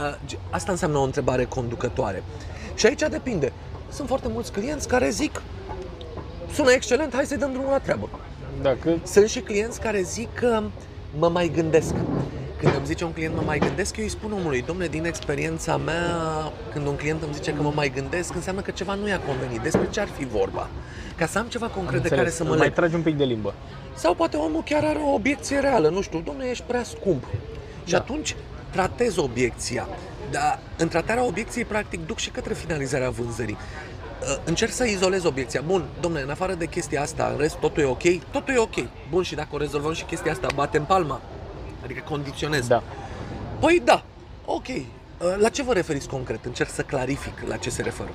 Uh, 0.10 0.16
ge- 0.26 0.38
Asta 0.50 0.72
înseamnă 0.72 0.98
o 0.98 1.04
întrebare 1.04 1.46
conducătoare. 1.46 2.24
Și 2.76 2.86
aici 2.86 3.02
depinde. 3.10 3.52
Sunt 3.92 4.08
foarte 4.08 4.28
mulți 4.28 4.52
clienți 4.52 4.88
care 4.88 5.10
zic 5.10 5.42
sună 6.54 6.72
excelent, 6.72 7.14
hai 7.14 7.26
să-i 7.26 7.38
dăm 7.38 7.52
drumul 7.52 7.70
la 7.72 7.80
treabă. 7.80 8.10
Dacă 8.62 8.90
Sunt 9.04 9.30
și 9.30 9.40
clienți 9.40 9.80
care 9.80 10.02
zic 10.02 10.34
că 10.34 10.62
mă 11.18 11.30
mai 11.30 11.52
gândesc. 11.56 11.94
Când 12.62 12.76
îmi 12.76 12.86
zice 12.86 13.04
un 13.04 13.12
client 13.12 13.36
mă 13.36 13.42
mai 13.46 13.60
gândesc, 13.60 13.98
eu 13.98 14.04
îi 14.04 14.10
spun 14.10 14.32
omului, 14.32 14.62
domne, 14.62 14.88
din 14.88 15.06
experiența 15.06 15.78
mea, 15.78 16.06
când 16.74 16.88
un 16.88 16.96
client 16.96 17.22
îmi 17.24 17.34
zice 17.34 17.54
că 17.54 17.62
mă 17.62 17.72
mai 17.76 17.92
gândesc, 17.96 18.36
înseamnă 18.36 18.62
că 18.62 18.72
ceva 18.72 18.94
nu 18.94 19.08
i-a 19.08 19.20
convenit. 19.20 19.60
Despre 19.62 19.88
ce 19.90 20.00
ar 20.00 20.08
fi 20.08 20.26
vorba? 20.26 20.70
Ca 21.18 21.26
să 21.26 21.40
am 21.40 21.46
ceva 21.46 21.68
concret 21.68 22.02
de 22.02 22.10
care 22.10 22.30
să 22.30 22.44
mă 22.44 22.50
mai 22.50 22.60
leg. 22.60 22.74
tragi 22.74 22.96
un 22.96 23.02
pic 23.02 23.18
de 23.18 23.24
limbă. 23.24 23.54
Sau 23.96 24.14
poate 24.14 24.38
omul 24.38 24.64
chiar 24.64 24.84
are 24.84 25.00
o 25.00 25.14
obiecție 25.14 25.60
reală, 25.60 25.90
nu 25.90 26.02
știu, 26.02 26.20
domne, 26.26 26.46
ești 26.46 26.64
prea 26.68 26.84
scump. 26.84 27.24
Și 27.86 27.92
Da. 27.92 27.98
atunci 27.98 28.36
tratez 28.70 29.18
obiecția. 29.18 29.88
Dar 30.32 30.60
în 30.78 30.88
tratarea 30.88 31.24
obiecției, 31.26 31.66
practic, 31.66 32.06
duc 32.06 32.18
și 32.18 32.30
către 32.30 32.54
finalizarea 32.54 33.10
vânzării. 33.10 33.58
Uh, 34.22 34.38
Încerc 34.46 34.72
să 34.72 34.84
izolez 34.86 35.24
obiecția. 35.24 35.62
Bun, 35.66 35.86
domne, 36.02 36.22
în 36.22 36.30
afară 36.30 36.54
de 36.54 36.66
chestia 36.66 37.02
asta, 37.02 37.30
în 37.34 37.38
rest 37.40 37.56
totul 37.56 37.84
e 37.84 37.86
ok? 37.86 38.04
Totul 38.32 38.54
e 38.54 38.58
ok. 38.58 38.76
Bun, 39.10 39.24
și 39.24 39.36
dacă 39.36 39.50
o 39.52 39.58
rezolvăm 39.58 39.94
și 39.94 40.04
chestia 40.04 40.32
asta, 40.32 40.48
batem 40.56 40.84
palma. 40.86 41.22
Adică 41.84 42.02
condiționez. 42.10 42.68
Da. 42.68 42.84
Păi 43.60 43.82
da, 43.86 44.04
ok. 44.46 44.68
Uh, 44.68 44.86
La 45.38 45.50
ce 45.50 45.64
vă 45.64 45.74
referiți 45.74 46.08
concret? 46.08 46.46
Încerc 46.46 46.70
să 46.70 46.82
clarific 46.82 47.34
la 47.48 47.56
ce 47.56 47.70
se 47.70 47.82
referă. 47.82 48.10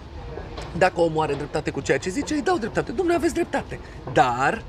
Dacă 0.78 1.00
omul 1.00 1.22
are 1.22 1.34
dreptate 1.34 1.70
cu 1.70 1.80
ceea 1.80 1.98
ce 1.98 2.10
zice, 2.10 2.34
îi 2.34 2.42
dau 2.42 2.58
dreptate. 2.58 2.92
Domnule, 2.92 3.16
aveți 3.16 3.34
dreptate. 3.34 3.80
Dar, 4.12 4.62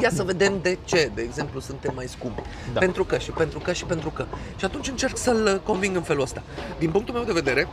ia 0.00 0.10
să 0.10 0.22
vedem 0.22 0.58
de 0.62 0.78
ce, 0.84 1.10
de 1.14 1.22
exemplu, 1.22 1.60
suntem 1.60 1.92
mai 1.94 2.06
scumpi. 2.06 2.42
Da. 2.72 2.78
Pentru 2.78 3.04
că 3.04 3.18
și 3.18 3.30
pentru 3.30 3.58
că 3.58 3.72
și 3.72 3.84
pentru 3.84 4.10
că. 4.10 4.26
Și 4.56 4.64
atunci 4.64 4.88
încerc 4.88 5.16
să-l 5.16 5.60
conving 5.64 5.96
în 5.96 6.02
felul 6.02 6.22
ăsta. 6.22 6.42
Din 6.78 6.90
punctul 6.90 7.14
meu 7.14 7.24
de 7.24 7.32
vedere, 7.32 7.68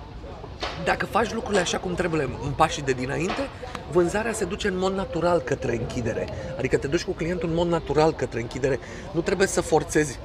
dacă 0.83 1.05
faci 1.05 1.33
lucrurile 1.33 1.61
așa 1.61 1.77
cum 1.77 1.93
trebuie 1.93 2.29
în 2.43 2.51
pașii 2.51 2.81
de 2.81 2.91
dinainte, 2.91 3.49
vânzarea 3.91 4.33
se 4.33 4.45
duce 4.45 4.67
în 4.67 4.77
mod 4.77 4.93
natural 4.93 5.39
către 5.39 5.75
închidere. 5.75 6.27
Adică 6.57 6.77
te 6.77 6.87
duci 6.87 7.03
cu 7.03 7.11
clientul 7.11 7.49
în 7.49 7.55
mod 7.55 7.67
natural 7.67 8.13
către 8.13 8.41
închidere. 8.41 8.79
Nu 9.11 9.21
trebuie 9.21 9.47
să 9.47 9.61
forțezi 9.61 10.19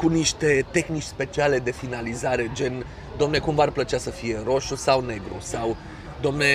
cu 0.00 0.08
niște 0.08 0.66
tehnici 0.70 1.02
speciale 1.02 1.58
de 1.58 1.70
finalizare, 1.70 2.50
gen, 2.54 2.86
domne, 3.16 3.38
cum 3.38 3.54
v-ar 3.54 3.70
plăcea 3.70 3.98
să 3.98 4.10
fie, 4.10 4.42
roșu 4.44 4.76
sau 4.76 5.00
negru? 5.00 5.36
Sau, 5.40 5.76
domne, 6.20 6.46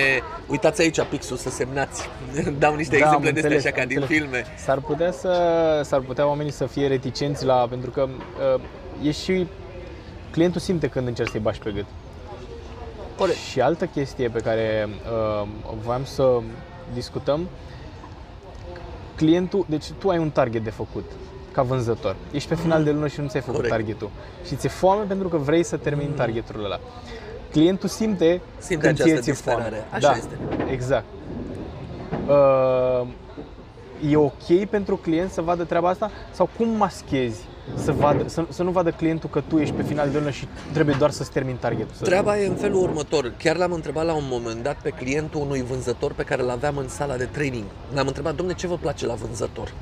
uitați 0.46 0.80
aici 0.80 1.00
pixul 1.02 1.36
să 1.36 1.50
semnați. 1.50 2.08
Dau 2.58 2.74
niște 2.74 2.98
Da, 2.98 3.10
am 3.10 3.12
exemple 3.12 3.30
de 3.30 3.46
astea 3.46 3.56
înțeles, 3.56 3.64
așa 3.64 3.74
ca 3.74 3.80
am 3.80 3.88
din 3.88 4.00
înțeles. 4.00 4.20
filme. 4.22 4.44
S-ar 4.56 4.78
putea 4.80 5.12
să 5.12 5.32
s-ar 5.84 6.00
putea 6.00 6.26
oamenii 6.26 6.52
să 6.52 6.66
fie 6.66 6.86
reticenți 6.86 7.44
la 7.44 7.66
pentru 7.70 7.90
că 7.90 8.08
uh, 8.54 8.60
e 9.06 9.10
și 9.10 9.46
clientul 10.30 10.60
simte 10.60 10.88
când 10.88 11.06
încerci 11.06 11.30
să-i 11.30 11.40
bași 11.40 11.58
pe 11.58 11.70
gât. 11.70 11.86
Corect. 13.16 13.38
Și 13.38 13.60
altă 13.60 13.86
chestie 13.86 14.28
pe 14.28 14.40
care 14.40 14.88
uh, 15.42 15.48
voiam 15.84 16.04
să 16.04 16.40
discutăm, 16.94 17.48
clientul, 19.16 19.66
deci 19.68 19.90
tu 19.98 20.08
ai 20.08 20.18
un 20.18 20.30
target 20.30 20.64
de 20.64 20.70
făcut 20.70 21.04
ca 21.54 21.62
vânzător. 21.62 22.16
Ești 22.30 22.48
pe 22.48 22.54
final 22.54 22.84
de 22.84 22.90
lună 22.90 23.06
și 23.06 23.20
nu 23.20 23.28
ți-ai 23.28 23.42
făcut 23.42 23.56
Corect. 23.60 23.74
targetul. 23.74 24.10
Și 24.46 24.54
ți-e 24.56 24.68
foame 24.68 25.04
pentru 25.04 25.28
că 25.28 25.36
vrei 25.36 25.62
să 25.62 25.76
termini 25.76 26.10
targetul 26.10 26.64
ăla. 26.64 26.80
Clientul 27.50 27.88
simte, 27.88 28.40
Simte 28.58 28.86
când 28.86 29.00
această 29.00 29.20
ție 29.20 29.32
ți-e 29.32 29.32
foame. 29.32 29.60
disperare. 29.62 29.88
Așa 29.92 30.08
da, 30.08 30.16
este. 30.16 30.38
Exact. 30.72 31.04
Uh, 32.28 33.06
e 34.10 34.16
ok 34.16 34.64
pentru 34.70 34.96
client 34.96 35.30
să 35.30 35.40
vadă 35.40 35.64
treaba 35.64 35.88
asta? 35.88 36.10
Sau 36.30 36.48
cum 36.56 36.68
maschezi 36.68 37.44
să, 37.76 37.92
vadă, 37.92 38.28
să, 38.28 38.44
să 38.48 38.62
nu 38.62 38.70
vadă 38.70 38.90
clientul 38.90 39.30
că 39.30 39.42
tu 39.48 39.58
ești 39.58 39.74
pe 39.74 39.82
final 39.82 40.10
de 40.10 40.18
lună 40.18 40.30
și 40.30 40.48
trebuie 40.72 40.94
doar 40.98 41.10
să-ți 41.10 41.30
termini 41.30 41.58
targetul? 41.58 41.94
Să 41.94 42.04
Treaba 42.04 42.38
e 42.38 42.46
în 42.46 42.54
felul 42.54 42.82
următor. 42.82 43.32
Chiar 43.38 43.56
l-am 43.56 43.72
întrebat 43.72 44.04
la 44.04 44.14
un 44.14 44.24
moment 44.30 44.62
dat 44.62 44.76
pe 44.82 44.90
clientul 44.90 45.40
unui 45.40 45.62
vânzător 45.62 46.12
pe 46.12 46.22
care 46.22 46.42
l-aveam 46.42 46.76
în 46.76 46.88
sala 46.88 47.16
de 47.16 47.24
training. 47.24 47.64
L-am 47.94 48.06
întrebat, 48.06 48.34
domne, 48.34 48.54
ce 48.54 48.66
vă 48.66 48.76
place 48.76 49.06
la 49.06 49.14
vânzător? 49.14 49.72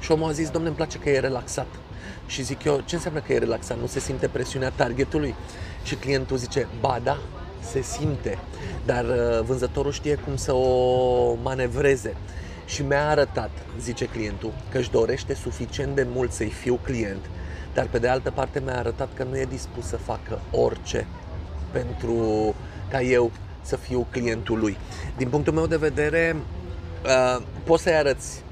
Și 0.00 0.10
omul 0.10 0.28
a 0.28 0.32
zis, 0.32 0.50
domne, 0.50 0.66
îmi 0.68 0.76
place 0.76 0.98
că 0.98 1.10
e 1.10 1.18
relaxat. 1.18 1.66
Și 2.26 2.42
zic 2.42 2.64
eu, 2.64 2.82
ce 2.84 2.94
înseamnă 2.94 3.20
că 3.20 3.32
e 3.32 3.38
relaxat? 3.38 3.78
Nu 3.80 3.86
se 3.86 4.00
simte 4.00 4.28
presiunea 4.28 4.70
targetului? 4.70 5.34
Și 5.82 5.94
clientul 5.94 6.36
zice, 6.36 6.68
ba 6.80 7.00
da, 7.02 7.18
se 7.60 7.80
simte, 7.80 8.38
dar 8.86 9.04
uh, 9.04 9.40
vânzătorul 9.44 9.92
știe 9.92 10.14
cum 10.14 10.36
să 10.36 10.52
o 10.52 11.34
manevreze. 11.42 12.14
Și 12.64 12.82
mi-a 12.82 13.08
arătat, 13.08 13.50
zice 13.80 14.04
clientul, 14.04 14.52
că 14.70 14.78
își 14.78 14.90
dorește 14.90 15.34
suficient 15.34 15.94
de 15.94 16.06
mult 16.12 16.32
să-i 16.32 16.50
fiu 16.50 16.78
client, 16.82 17.24
dar 17.74 17.86
pe 17.86 17.98
de 17.98 18.08
altă 18.08 18.30
parte 18.30 18.60
mi-a 18.64 18.78
arătat 18.78 19.08
că 19.14 19.24
nu 19.30 19.38
e 19.38 19.44
dispus 19.44 19.86
să 19.86 19.96
facă 19.96 20.40
orice 20.50 21.06
pentru 21.72 22.54
ca 22.90 23.02
eu 23.02 23.30
să 23.62 23.76
fiu 23.76 24.06
clientul 24.10 24.58
lui. 24.58 24.76
Din 25.16 25.28
punctul 25.28 25.52
meu 25.52 25.66
de 25.66 25.76
vedere, 25.76 26.36
uh, 27.04 27.42
poți 27.64 27.82
să-i 27.82 27.94
arăți 27.94 28.42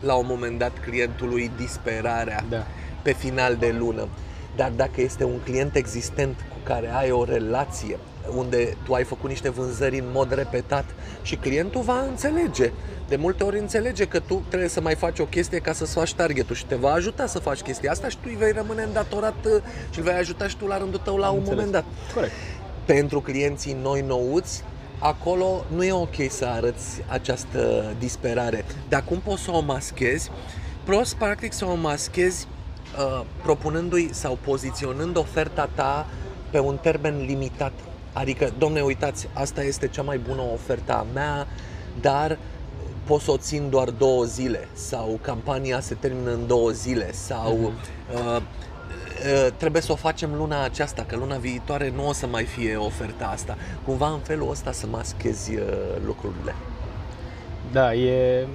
la 0.00 0.14
un 0.14 0.24
moment 0.28 0.58
dat 0.58 0.72
clientului 0.84 1.50
disperarea 1.56 2.44
Da. 2.48 2.66
pe 3.02 3.12
final 3.12 3.56
de 3.56 3.74
lună. 3.78 4.08
Dar 4.56 4.70
dacă 4.76 5.00
este 5.00 5.24
un 5.24 5.38
client 5.44 5.74
existent 5.74 6.34
cu 6.48 6.56
care 6.62 6.90
ai 6.94 7.10
o 7.10 7.24
relație, 7.24 7.98
unde 8.36 8.76
tu 8.84 8.92
ai 8.94 9.04
făcut 9.04 9.28
niște 9.28 9.50
vânzări 9.50 9.98
în 9.98 10.06
mod 10.12 10.34
repetat 10.34 10.84
și 11.22 11.36
clientul 11.36 11.80
va 11.80 12.00
înțelege. 12.00 12.70
De 13.08 13.16
multe 13.16 13.44
ori 13.44 13.58
înțelege 13.58 14.04
că 14.04 14.18
tu 14.20 14.42
trebuie 14.48 14.68
să 14.68 14.80
mai 14.80 14.94
faci 14.94 15.18
o 15.18 15.24
chestie 15.24 15.58
ca 15.58 15.72
să-ți 15.72 15.92
faci 15.92 16.14
targetul 16.14 16.54
și 16.54 16.66
te 16.66 16.74
va 16.74 16.92
ajuta 16.92 17.26
să 17.26 17.38
faci 17.38 17.60
chestia 17.60 17.90
asta 17.90 18.08
și 18.08 18.16
tu 18.16 18.22
îi 18.26 18.36
vei 18.36 18.52
rămâne 18.52 18.82
îndatorat 18.82 19.34
uh, 19.44 19.62
și 19.90 19.98
îl 19.98 20.04
vei 20.04 20.14
ajuta 20.14 20.48
și 20.48 20.56
tu 20.56 20.66
la 20.66 20.78
rândul 20.78 21.00
tău 21.04 21.16
la 21.16 21.28
un 21.28 21.38
Înțeles. 21.38 21.54
moment 21.56 21.72
dat 21.72 21.84
Corect. 22.14 22.32
pentru 22.84 23.20
clienții 23.20 23.76
noi 23.82 24.00
nouți, 24.06 24.64
acolo 24.98 25.64
nu 25.74 25.84
e 25.84 25.92
ok 25.92 26.14
să 26.28 26.44
arăți 26.44 27.02
această 27.06 27.92
disperare. 27.98 28.64
Dar 28.88 29.04
cum 29.04 29.18
poți 29.18 29.42
să 29.42 29.50
o 29.50 29.60
maschezi? 29.60 30.30
Prost, 30.84 31.14
practic, 31.14 31.52
să 31.52 31.64
o 31.64 31.74
maschezi 31.74 32.46
uh, 32.98 33.24
propunându-i 33.42 34.08
sau 34.12 34.38
poziționând 34.44 35.16
oferta 35.16 35.68
ta 35.74 36.06
pe 36.50 36.58
un 36.58 36.76
termen 36.76 37.24
limitat. 37.26 37.72
Adică, 38.12 38.52
domne, 38.58 38.80
uitați, 38.80 39.28
asta 39.32 39.62
este 39.62 39.88
cea 39.88 40.02
mai 40.02 40.18
bună 40.18 40.42
ofertă 40.52 40.92
a 40.92 41.06
mea, 41.12 41.46
dar 42.00 42.38
pot 43.04 43.20
să 43.20 43.30
o 43.30 43.36
țin 43.36 43.70
doar 43.70 43.90
două 43.90 44.24
zile 44.24 44.68
sau 44.72 45.18
campania 45.22 45.80
se 45.80 45.94
termină 45.94 46.30
în 46.30 46.46
două 46.46 46.70
zile 46.70 47.12
sau 47.12 47.58
uh, 47.62 47.70
uh, 48.14 48.42
trebuie 49.56 49.82
să 49.82 49.92
o 49.92 49.94
facem 49.94 50.34
luna 50.34 50.64
aceasta, 50.64 51.04
că 51.08 51.16
luna 51.16 51.36
viitoare 51.36 51.92
nu 51.94 52.08
o 52.08 52.12
să 52.12 52.26
mai 52.26 52.44
fie 52.44 52.76
oferta 52.76 53.26
asta. 53.32 53.56
Cumva 53.84 54.08
în 54.08 54.18
felul 54.18 54.50
ăsta 54.50 54.72
să 54.72 54.86
maschezi 54.86 55.54
uh, 55.54 55.62
lucrurile. 56.04 56.54
Da, 57.72 57.94
e, 57.94 58.46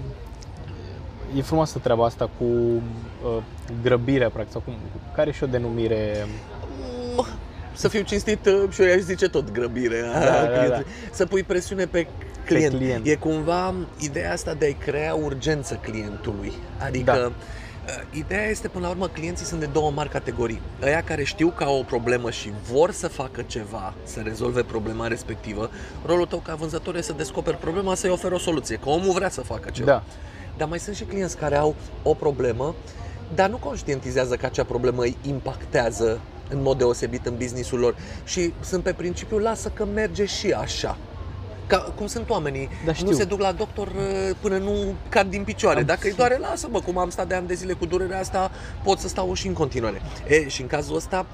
e 1.37 1.41
frumoasă 1.41 1.79
treaba 1.79 2.05
asta 2.05 2.29
cu 2.37 2.43
uh, 2.43 3.43
grăbirea, 3.81 4.29
practic, 4.29 4.51
sau 4.51 4.61
cum, 4.65 4.73
care 5.15 5.29
e 5.29 5.33
și 5.33 5.43
o 5.43 5.47
denumire 5.47 6.25
Mm, 7.15 7.25
Să 7.73 7.87
fiu 7.87 8.01
cinstit 8.01 8.45
uh, 8.45 8.63
și 8.69 8.81
eu 8.81 8.87
i-aș 8.87 8.99
zice 8.99 9.29
tot 9.29 9.51
grăbire 9.51 10.01
a 10.13 10.19
Da, 10.19 10.25
da, 10.41 10.47
clientului. 10.47 10.85
Să 11.11 11.25
pui 11.25 11.43
presiune 11.43 11.85
pe 11.85 12.07
client. 12.45 12.75
client. 12.75 13.07
E 13.07 13.15
cumva 13.15 13.73
ideea 13.99 14.31
asta 14.31 14.53
de 14.53 14.75
a 14.79 14.83
crea 14.85 15.13
urgență 15.13 15.79
clientului. 15.81 16.53
Adică 16.85 17.11
Da. 17.11 17.31
Uh, 17.87 18.17
Ideea 18.17 18.49
este, 18.49 18.67
până 18.67 18.85
la 18.85 18.91
urmă, 18.91 19.07
clienții 19.07 19.45
sunt 19.45 19.59
de 19.59 19.65
două 19.65 19.91
mari 19.91 20.09
categorii. 20.09 20.61
Aia 20.83 21.03
care 21.03 21.23
știu 21.23 21.49
că 21.49 21.63
au 21.63 21.79
o 21.79 21.83
problemă 21.83 22.31
și 22.31 22.51
vor 22.71 22.91
să 22.91 23.07
facă 23.07 23.41
ceva, 23.41 23.93
să 24.03 24.19
rezolve 24.19 24.63
problema 24.63 25.07
respectivă. 25.07 25.69
Rolul 26.05 26.25
tău 26.25 26.39
ca 26.39 26.55
vânzător 26.55 26.95
este 26.95 27.11
să 27.11 27.17
descoperi 27.17 27.57
problema, 27.57 27.95
să-i 27.95 28.09
oferi 28.09 28.33
o 28.33 28.37
soluție, 28.37 28.75
că 28.75 28.89
omul 28.89 29.13
vrea 29.13 29.29
să 29.29 29.41
facă 29.41 29.69
ceva. 29.69 29.91
Da. 29.91 30.03
Dar 30.57 30.67
mai 30.67 30.79
sunt 30.79 30.95
și 30.95 31.03
clienți 31.03 31.37
care 31.37 31.55
au 31.55 31.75
o 32.03 32.13
problemă, 32.13 32.75
dar 33.35 33.49
nu 33.49 33.57
conștientizează 33.57 34.35
că 34.35 34.45
acea 34.45 34.63
problemă 34.63 35.01
îi 35.01 35.17
impactează 35.21 36.19
în 36.49 36.61
mod 36.61 36.77
deosebit 36.77 37.25
în 37.25 37.35
businessul 37.37 37.79
lor 37.79 37.95
și 38.23 38.53
sunt 38.59 38.83
pe 38.83 38.93
principiu 38.93 39.37
lasă 39.37 39.69
că 39.69 39.85
merge 39.85 40.25
și 40.25 40.51
așa. 40.51 40.97
Ca, 41.71 41.77
cum 41.95 42.07
sunt 42.07 42.29
oamenii, 42.29 42.67
Da, 42.85 42.91
nu 42.91 42.93
știu. 42.93 43.11
se 43.11 43.23
duc 43.23 43.39
la 43.39 43.51
doctor 43.51 43.87
uh, 43.87 44.35
până 44.41 44.57
nu 44.57 44.73
cad 45.09 45.29
din 45.29 45.43
picioare. 45.43 45.79
Am- 45.79 45.85
Dacă 45.85 46.07
îi 46.07 46.13
doare, 46.13 46.37
lasă-mă, 46.37 46.79
cum 46.79 46.97
am 46.97 47.09
stat 47.09 47.27
de 47.27 47.35
ani 47.35 47.47
de 47.47 47.53
zile 47.53 47.73
cu 47.73 47.85
durerea 47.85 48.19
asta, 48.19 48.51
pot 48.83 48.99
să 48.99 49.07
stau 49.07 49.33
și 49.33 49.47
în 49.47 49.53
continuare. 49.53 50.01
E, 50.27 50.47
și 50.47 50.61
în 50.61 50.67
cazul 50.67 50.95
ăsta, 50.95 51.25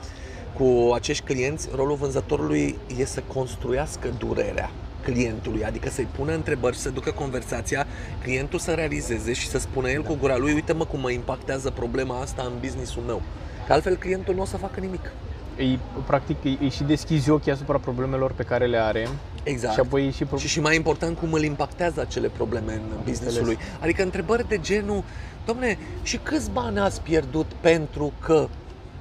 cu 0.58 0.92
acești 0.94 1.24
clienți, 1.24 1.70
rolul 1.76 1.96
vânzătorului 1.96 2.78
e 2.98 3.06
să 3.06 3.22
construiască 3.34 4.08
durerea 4.18 4.70
clientului, 5.04 5.64
adică 5.66 5.90
să-i 5.90 6.08
pună 6.18 6.34
întrebări 6.34 6.76
și 6.76 6.82
să 6.82 6.90
ducă 6.90 7.12
conversația, 7.12 7.86
clientul 8.24 8.60
să 8.60 8.72
realizeze 8.72 9.34
și 9.34 9.48
să 9.48 9.60
spună 9.60 9.90
el 9.90 10.02
cu 10.02 10.16
gura 10.20 10.38
lui, 10.38 10.54
uite 10.54 10.74
mă 10.74 10.86
cum 10.86 11.00
mă 11.00 11.12
impactează 11.12 11.70
problema 11.70 12.22
asta 12.22 12.44
în 12.46 12.52
businessul 12.60 13.04
meu. 13.06 13.22
Că 13.68 13.74
altfel 13.74 13.96
clientul 13.96 14.36
nu 14.36 14.42
o 14.42 14.46
să 14.46 14.58
facă 14.58 14.80
nimic. 14.80 15.12
Îi, 15.58 15.80
practic, 16.08 16.38
îi, 16.44 16.58
îi 16.62 16.70
și 16.70 16.84
deschizi 16.84 17.30
ochii 17.30 17.52
asupra 17.52 17.78
problemelor 17.78 18.32
pe 18.32 18.44
care 18.44 18.66
le 18.66 18.78
are 18.78 19.08
Exact. 19.50 19.74
și 19.74 19.80
apoi 19.80 20.06
îi 20.06 20.12
și... 20.12 20.26
Pro- 20.26 20.38
Și, 20.38 20.48
și 20.48 20.60
mai 20.60 20.76
important, 20.76 21.18
cum 21.18 21.34
îl 21.34 21.44
impactează 21.44 22.02
acele 22.02 22.28
probleme 22.28 22.74
în 22.74 22.82
businessul 23.06 23.44
lui. 23.44 23.54
înțeles. 23.54 23.82
Adică 23.82 24.04
întrebări 24.04 24.48
de 24.48 24.58
genul, 24.62 25.04
domne, 25.46 25.78
și 26.04 26.18
câți 26.18 26.52
bani 26.52 26.80
ați 26.80 27.02
pierdut 27.02 27.46
pentru 27.60 28.14
că, 28.20 28.48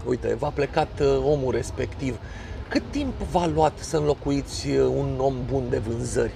uite, 0.06 0.36
v-a 0.38 0.48
plecat 0.48 1.00
uh, 1.00 1.18
omul 1.24 1.52
respectiv, 1.52 2.18
cât 2.68 2.82
timp 2.90 3.20
v-a 3.30 3.46
luat 3.46 3.78
să 3.78 3.96
înlocuiți 3.96 4.68
uh, 4.68 4.78
un 4.96 5.14
om 5.18 5.34
bun 5.50 5.62
de 5.70 5.78
vânzări? 5.78 6.32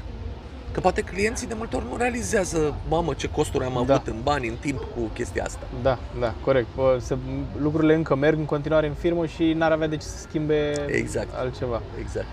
Că 0.73 0.81
poate 0.81 1.01
clienții 1.01 1.47
de 1.47 1.55
multe 1.57 1.77
ori 1.77 1.85
nu 1.91 1.97
realizează, 1.97 2.75
mamă, 2.89 3.15
ce 3.15 3.29
costuri 3.29 3.65
am 3.65 3.73
Da. 3.87 3.95
avut 3.95 4.07
în 4.07 4.17
bani, 4.23 4.49
în 4.49 4.55
timp 4.61 4.79
cu 4.79 5.01
chestia 5.13 5.45
asta. 5.45 5.67
Da, 5.83 5.99
da, 6.21 6.35
corect. 6.45 6.67
Bă, 6.77 6.99
Se, 7.01 7.17
lucrurile 7.61 7.95
încă 7.95 8.15
merg 8.15 8.39
în 8.39 8.45
continuare 8.45 8.87
în 8.87 8.95
firmă 8.95 9.27
și 9.27 9.53
n-ar 9.53 9.73
avea 9.73 9.87
de 9.87 9.97
ce 9.97 10.07
să 10.07 10.19
schimbe 10.19 10.73
Exact. 10.87 11.35
altceva. 11.35 11.83
Exact. 12.01 12.27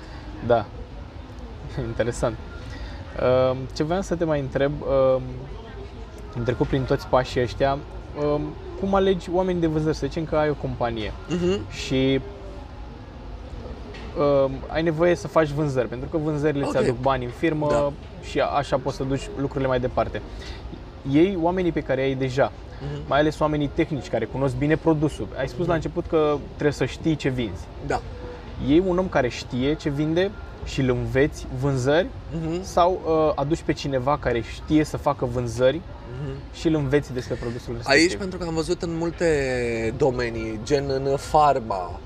Da. 0.48 0.66
Interesant. 1.88 2.36
Uh, 3.22 3.58
Ce 3.76 3.84
vreau 3.84 4.02
să 4.02 4.16
te 4.16 4.24
mai 4.26 4.40
întreb, 4.40 4.72
uh, 4.82 5.22
am 6.38 6.44
trecut 6.44 6.68
prin 6.68 6.82
toți 6.84 7.08
pașii 7.08 7.42
ăștia, 7.42 7.78
uh, 8.36 8.42
cum 8.80 8.96
alegi 8.96 9.30
oameni 9.34 9.60
de 9.60 9.68
vânzări? 9.68 9.96
Să 9.96 10.06
zicem 10.08 10.26
că 10.26 10.36
ai 10.36 10.50
o 10.50 10.54
companie 10.54 11.12
Uh-huh. 11.12 11.72
și 11.72 12.20
uh, 14.18 14.52
ai 14.68 14.82
nevoie 14.84 15.16
să 15.16 15.28
faci 15.28 15.50
vânzări, 15.50 15.88
pentru 15.88 16.10
că 16.10 16.18
vânzările 16.18 16.64
Ok. 16.64 16.70
îți 16.70 16.78
aduc 16.84 17.00
bani 17.00 17.26
în 17.26 17.32
firmă 17.32 17.68
Da. 17.70 17.92
și 18.24 18.40
așa 18.40 18.78
poți 18.78 18.96
să 18.96 19.04
duci 19.04 19.30
lucrurile 19.40 19.68
mai 19.68 19.80
departe. 19.80 20.22
Ei, 21.12 21.38
oamenii 21.42 21.72
pe 21.72 21.82
care 21.82 22.02
ai 22.02 22.16
deja, 22.16 22.52
Mhm. 22.82 23.02
mai 23.08 23.20
ales 23.20 23.40
oamenii 23.40 23.68
tehnici 23.74 24.10
care 24.10 24.26
cunosc 24.26 24.56
bine 24.56 24.76
produsul. 24.76 25.28
Ai 25.38 25.48
spus 25.48 25.68
la 25.68 25.74
început 25.74 26.06
că 26.06 26.38
trebuie 26.54 26.72
să 26.72 26.86
știi 26.86 27.16
ce 27.16 27.30
vinzi. 27.30 27.64
Da. 27.88 28.02
Iei 28.68 28.84
un 28.88 28.98
om 28.98 29.08
care 29.08 29.28
știe 29.28 29.74
ce 29.74 29.90
vinde 29.90 30.32
și 30.68 30.82
îl 30.82 30.90
înveți 30.90 31.46
vânzări 31.60 32.08
Uh-huh. 32.08 32.62
sau 32.62 33.02
uh, 33.06 33.32
aduci 33.36 33.62
pe 33.66 33.74
cineva 33.74 34.18
care 34.18 34.42
știe 34.42 34.84
să 34.84 34.98
facă 34.98 35.26
vânzări 35.26 35.78
Uh-huh. 35.80 36.54
și 36.60 36.68
îl 36.68 36.76
înveți 36.76 37.14
despre 37.14 37.36
produsul 37.36 37.74
respectiv. 37.76 38.02
Aici, 38.02 38.16
pentru 38.18 38.38
că 38.38 38.46
am 38.48 38.54
văzut 38.54 38.82
în 38.82 38.98
multe 38.98 39.94
domenii, 39.98 40.60
gen 40.64 40.84
în 40.90 41.18
farma, 41.18 41.90
uh, 41.92 41.98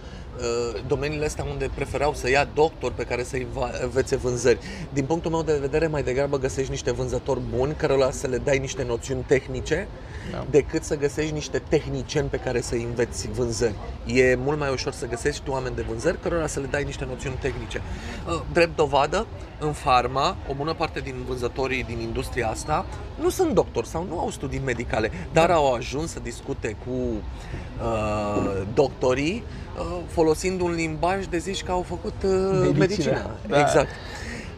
domeniile 0.87 1.25
astea 1.25 1.45
unde 1.51 1.69
preferau 1.75 2.13
să 2.13 2.29
ia 2.29 2.49
doctor 2.53 2.91
pe 2.91 3.03
care 3.03 3.23
să 3.23 3.37
învețe 3.81 4.15
vânzări. 4.15 4.57
Din 4.93 5.05
punctul 5.05 5.31
meu 5.31 5.43
de 5.43 5.57
vedere, 5.61 5.87
mai 5.87 6.03
degrabă 6.03 6.37
găsești 6.37 6.71
niște 6.71 6.91
vânzători 6.91 7.39
buni 7.55 7.73
cărora 7.75 8.11
să 8.11 8.27
le 8.27 8.37
dai 8.37 8.57
niște 8.59 8.83
noțiuni 8.83 9.23
tehnice 9.27 9.87
Da. 10.31 10.45
decât 10.49 10.83
să 10.83 10.97
găsești 10.97 11.33
niște 11.33 11.61
tehnicieni 11.69 12.27
pe 12.27 12.37
care 12.37 12.61
să 12.61 12.75
înveți 12.75 13.29
vânzări. 13.31 13.75
E 14.05 14.35
mult 14.35 14.59
mai 14.59 14.71
ușor 14.71 14.93
să 14.93 15.05
găsești 15.07 15.41
tu 15.43 15.51
oameni 15.51 15.75
de 15.75 15.85
vânzări 15.87 16.19
cărora 16.19 16.47
să 16.47 16.59
le 16.59 16.67
dai 16.71 16.83
niște 16.83 17.05
noțiuni 17.05 17.35
tehnice. 17.39 17.81
Uh, 18.27 18.41
Drept 18.53 18.75
dovadă, 18.75 19.27
în 19.61 19.71
farma, 19.71 20.35
o 20.49 20.53
bună 20.53 20.73
parte 20.73 20.99
din 20.99 21.15
vânzătorii 21.27 21.83
din 21.83 21.99
industria 21.99 22.49
asta 22.49 22.85
nu 23.21 23.29
sunt 23.29 23.53
doctori 23.53 23.87
sau 23.87 24.05
nu 24.09 24.19
au 24.19 24.29
studii 24.29 24.61
medicale, 24.65 25.11
dar 25.33 25.51
au 25.51 25.73
ajuns 25.73 26.11
să 26.11 26.19
discute 26.23 26.75
cu 26.85 26.91
uh, 26.91 28.61
doctorii 28.73 29.43
uh, 29.77 29.97
folosind 30.07 30.61
un 30.61 30.71
limbaj 30.71 31.25
de 31.25 31.37
zici 31.37 31.63
că 31.63 31.71
au 31.71 31.81
făcut 31.81 32.13
uh, 32.23 32.31
Medicina. 32.61 32.77
medicina. 32.77 33.35
Da. 33.47 33.59
Exact. 33.59 33.89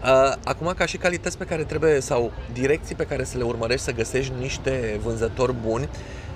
Uh, 0.04 0.34
Acum, 0.44 0.74
ca 0.78 0.86
și 0.86 0.98
calități 0.98 1.38
pe 1.38 1.44
care 1.46 1.64
trebuie, 1.64 2.00
sau 2.00 2.32
direcții 2.54 2.96
pe 2.96 3.06
care 3.06 3.24
să 3.24 3.38
le 3.38 3.44
urmărești 3.44 3.84
să 3.86 3.92
găsești 3.92 4.34
niște 4.40 5.00
vânzători 5.04 5.54
buni, 5.62 5.90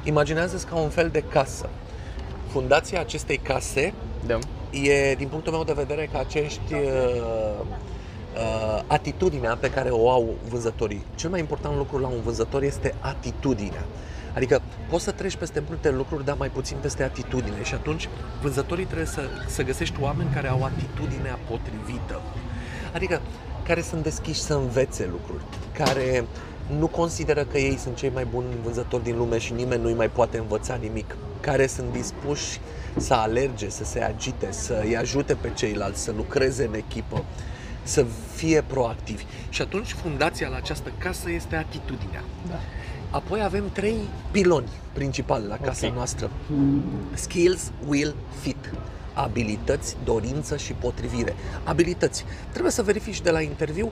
imaginează-ți 0.03 0.65
ca 0.65 0.75
un 0.75 0.89
fel 0.89 1.09
de 1.09 1.23
casă. 1.29 1.69
Fundația 2.47 2.99
acestei 2.99 3.37
case 3.37 3.93
Da. 4.25 4.39
e, 4.71 5.15
din 5.15 5.27
punctul 5.27 5.51
meu 5.53 5.63
de 5.63 5.73
vedere, 5.75 6.09
că 6.11 6.17
acești 6.17 6.73
uh, 6.73 7.65
uh, 8.37 8.83
atitudinea 8.87 9.55
pe 9.55 9.69
care 9.69 9.89
o 9.89 10.09
au 10.09 10.35
vânzătorii. 10.49 11.05
Cel 11.15 11.29
mai 11.29 11.39
important 11.39 11.75
lucru 11.75 11.97
la 11.97 12.07
un 12.07 12.21
vânzător 12.21 12.61
este 12.61 12.93
atitudinea. 12.99 13.85
Adică 14.35 14.61
poți 14.89 15.03
să 15.03 15.11
treci 15.11 15.35
peste 15.35 15.63
multe 15.67 15.91
lucruri, 15.91 16.25
dar 16.25 16.35
mai 16.37 16.49
puțin 16.49 16.77
peste 16.81 17.03
atitudine 17.03 17.63
și 17.63 17.73
atunci 17.73 18.09
vânzătorii 18.41 18.85
trebuie 18.85 19.07
să, 19.07 19.21
să 19.47 19.63
găsești 19.63 19.95
oameni 20.01 20.29
care 20.33 20.47
au 20.47 20.63
atitudinea 20.63 21.39
potrivită. 21.49 22.21
Adică 22.93 23.21
care 23.67 23.81
sunt 23.81 24.03
deschiși 24.03 24.41
să 24.41 24.53
învețe 24.53 25.09
lucruri, 25.11 25.43
care 25.73 26.25
nu 26.79 26.87
consideră 26.87 27.43
că 27.43 27.57
ei 27.57 27.77
sunt 27.77 27.95
cei 27.95 28.11
mai 28.13 28.25
buni 28.25 28.45
vânzători 28.63 29.03
din 29.03 29.17
lume 29.17 29.37
și 29.37 29.53
nimeni 29.53 29.81
nu-i 29.81 29.93
mai 29.93 30.09
poate 30.09 30.37
învăța 30.37 30.75
nimic, 30.75 31.15
care 31.39 31.67
sunt 31.67 31.91
dispuși 31.91 32.59
să 32.97 33.13
alerge, 33.13 33.69
să 33.69 33.83
se 33.83 33.99
agite, 33.99 34.47
să 34.51 34.81
îi 34.83 34.97
ajute 34.97 35.33
pe 35.33 35.51
ceilalți, 35.55 36.03
să 36.03 36.11
lucreze 36.15 36.65
în 36.65 36.73
echipă, 36.73 37.23
să 37.87 38.05
fie 38.35 38.61
proactivi. 38.67 39.23
Și 39.49 39.61
atunci 39.61 39.91
fundația 39.91 40.47
la 40.47 40.55
această 40.55 40.91
casă 40.97 41.31
este 41.31 41.55
atitudinea. 41.55 42.23
Da. 42.49 42.59
Apoi 43.09 43.41
avem 43.43 43.69
trei 43.73 43.97
piloni 44.31 44.69
principali 44.93 45.47
la 45.47 45.57
casa 45.57 45.87
Ok. 45.87 45.93
noastră. 45.93 46.31
Skills, 47.13 47.71
will, 47.87 48.15
fit. 48.41 48.71
abilități, 49.13 49.95
dorință 50.03 50.57
și 50.57 50.73
potrivire. 50.73 51.35
Abilități. 51.63 52.25
Trebuie 52.49 52.71
să 52.71 52.81
verifici 52.83 53.21
de 53.21 53.31
la 53.31 53.41
interviu 53.41 53.91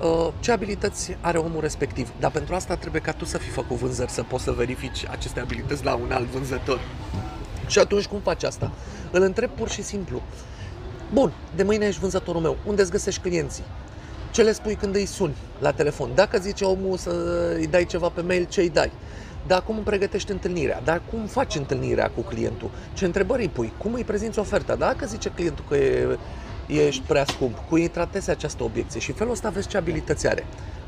uh, 0.00 0.28
ce 0.40 0.52
abilități 0.52 1.16
are 1.20 1.38
omul 1.38 1.60
respectiv. 1.60 2.08
Dar 2.20 2.30
pentru 2.30 2.54
asta 2.54 2.76
trebuie 2.76 3.00
ca 3.00 3.12
tu 3.12 3.24
să 3.24 3.38
fii 3.38 3.50
făcut 3.50 3.76
vânzări, 3.76 4.10
să 4.10 4.22
poți 4.22 4.44
să 4.44 4.50
verifici 4.52 5.04
aceste 5.10 5.40
abilități 5.40 5.84
la 5.84 5.94
un 5.94 6.12
alt 6.12 6.26
vânzător. 6.26 6.80
Și 7.66 7.78
atunci 7.78 8.04
cum 8.06 8.20
faci 8.20 8.42
asta? 8.44 8.70
Îl 9.10 9.22
întreb 9.22 9.50
pur 9.50 9.68
și 9.70 9.82
simplu. 9.82 10.22
Bun, 11.12 11.32
de 11.56 11.62
mâine 11.62 11.86
ești 11.86 12.00
vânzătorul 12.00 12.40
meu. 12.40 12.56
Unde 12.66 12.82
îți 12.82 12.90
găsești 12.90 13.20
clienții? 13.20 13.64
Ce 14.30 14.42
le 14.42 14.52
spui 14.52 14.74
când 14.74 14.94
îi 14.94 15.06
suni 15.06 15.36
la 15.60 15.72
telefon? 15.72 16.10
Dacă 16.14 16.38
zice 16.38 16.64
omul 16.64 16.96
să 16.96 17.10
îi 17.56 17.66
dai 17.66 17.84
ceva 17.84 18.08
pe 18.08 18.20
mail, 18.20 18.46
ce 18.48 18.60
îi 18.60 18.70
dai? 18.70 18.92
Dar 19.46 19.62
cum 19.62 19.82
pregătești 19.82 20.30
întâlnirea? 20.30 20.80
Dar 20.84 21.02
cum 21.10 21.26
faci 21.26 21.54
întâlnirea 21.54 22.10
cu 22.10 22.20
clientul? 22.20 22.70
Ce 22.92 23.04
întrebări 23.04 23.42
îi 23.42 23.48
pui? 23.48 23.72
Cum 23.78 23.94
îi 23.94 24.04
prezinți 24.04 24.38
oferta? 24.38 24.74
Dacă 24.74 25.06
zice 25.06 25.28
clientul 25.28 25.64
că 25.68 25.76
e, 25.76 26.18
ești 26.66 27.02
prea 27.06 27.24
scump, 27.24 27.58
cu 27.68 27.74
îi 27.74 27.88
tratezi 27.88 28.30
această 28.30 28.62
obiecție 28.62 29.00
și 29.00 29.12
felul 29.12 29.32
ăsta 29.32 29.48
vezi 29.48 29.68
ce 29.68 29.76
abilități 29.76 30.28
are. 30.28 30.46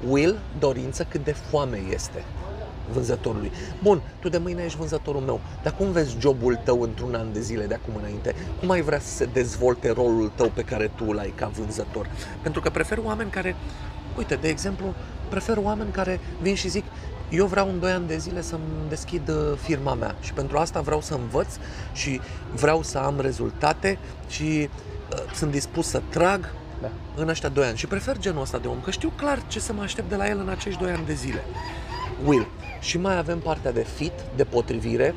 Will, 0.09 0.39
dorință, 0.59 1.07
cât 1.11 1.25
de 1.25 1.33
foame 1.33 1.83
este 1.93 2.25
vânzătorului. 2.93 3.53
Bun, 3.83 4.03
tu 4.21 4.29
de 4.29 4.39
mâine 4.39 4.63
ești 4.63 4.79
vânzătorul 4.79 5.21
meu, 5.21 5.41
dar 5.63 5.75
cum 5.77 5.91
vezi 5.93 6.17
jobul 6.19 6.61
tău 6.65 6.81
într-un 6.83 7.15
an 7.15 7.33
de 7.33 7.41
zile 7.41 7.65
de 7.67 7.75
acum 7.75 7.95
înainte? 7.99 8.35
Cum 8.61 8.71
ai 8.71 8.81
vrea 8.83 8.99
să 9.01 9.15
se 9.15 9.25
dezvolte 9.25 9.91
rolul 9.91 10.33
tău 10.35 10.51
pe 10.55 10.63
care 10.63 10.91
tu 10.95 11.05
îl 11.09 11.19
ai 11.19 11.33
ca 11.37 11.47
vânzător? 11.47 12.11
Pentru 12.43 12.61
că 12.61 12.71
prefer 12.71 12.99
oameni 13.05 13.31
care, 13.31 13.57
uite, 14.19 14.35
de 14.35 14.49
exemplu, 14.49 14.95
prefer 15.29 15.57
oameni 15.63 15.91
care 15.91 16.21
vin 16.43 16.55
și 16.55 16.69
zic, 16.69 16.85
eu 17.31 17.47
vreau 17.47 17.69
în 17.69 17.79
2 17.81 17.91
ani 17.91 18.07
de 18.07 18.17
zile 18.17 18.43
să-mi 18.43 18.63
deschid 18.89 19.29
uh, 19.29 19.37
firma 19.63 19.95
mea 19.95 20.15
și 20.21 20.33
pentru 20.33 20.59
asta 20.59 20.81
vreau 20.81 21.01
să 21.01 21.15
învăț 21.15 21.55
și 21.93 22.21
vreau 22.55 22.83
să 22.83 22.99
am 22.99 23.21
rezultate 23.21 23.99
și 24.29 24.69
uh, 25.13 25.33
sunt 25.35 25.51
dispus 25.51 25.87
să 25.89 26.03
trag 26.09 26.53
Da. 26.81 26.91
în 27.17 27.29
ăștia 27.29 27.49
2 27.49 27.65
ani. 27.67 27.77
Și 27.77 27.87
prefer 27.87 28.19
genul 28.19 28.41
ăsta 28.41 28.59
de 28.59 28.69
om, 28.69 28.81
că 28.81 28.91
știu 28.91 29.13
clar 29.17 29.43
ce 29.47 29.61
să 29.61 29.73
mă 29.73 29.83
aștept 29.83 30.09
de 30.09 30.17
la 30.17 30.29
el 30.29 30.39
în 30.39 30.49
acești 30.49 30.81
2 30.81 30.91
ani 30.91 31.07
de 31.07 31.15
zile. 31.15 31.45
Will. 32.25 32.47
Și 32.81 32.99
mai 32.99 33.19
avem 33.19 33.39
partea 33.39 33.73
de 33.73 33.87
fit, 33.97 34.13
de 34.37 34.45
potrivire. 34.45 35.15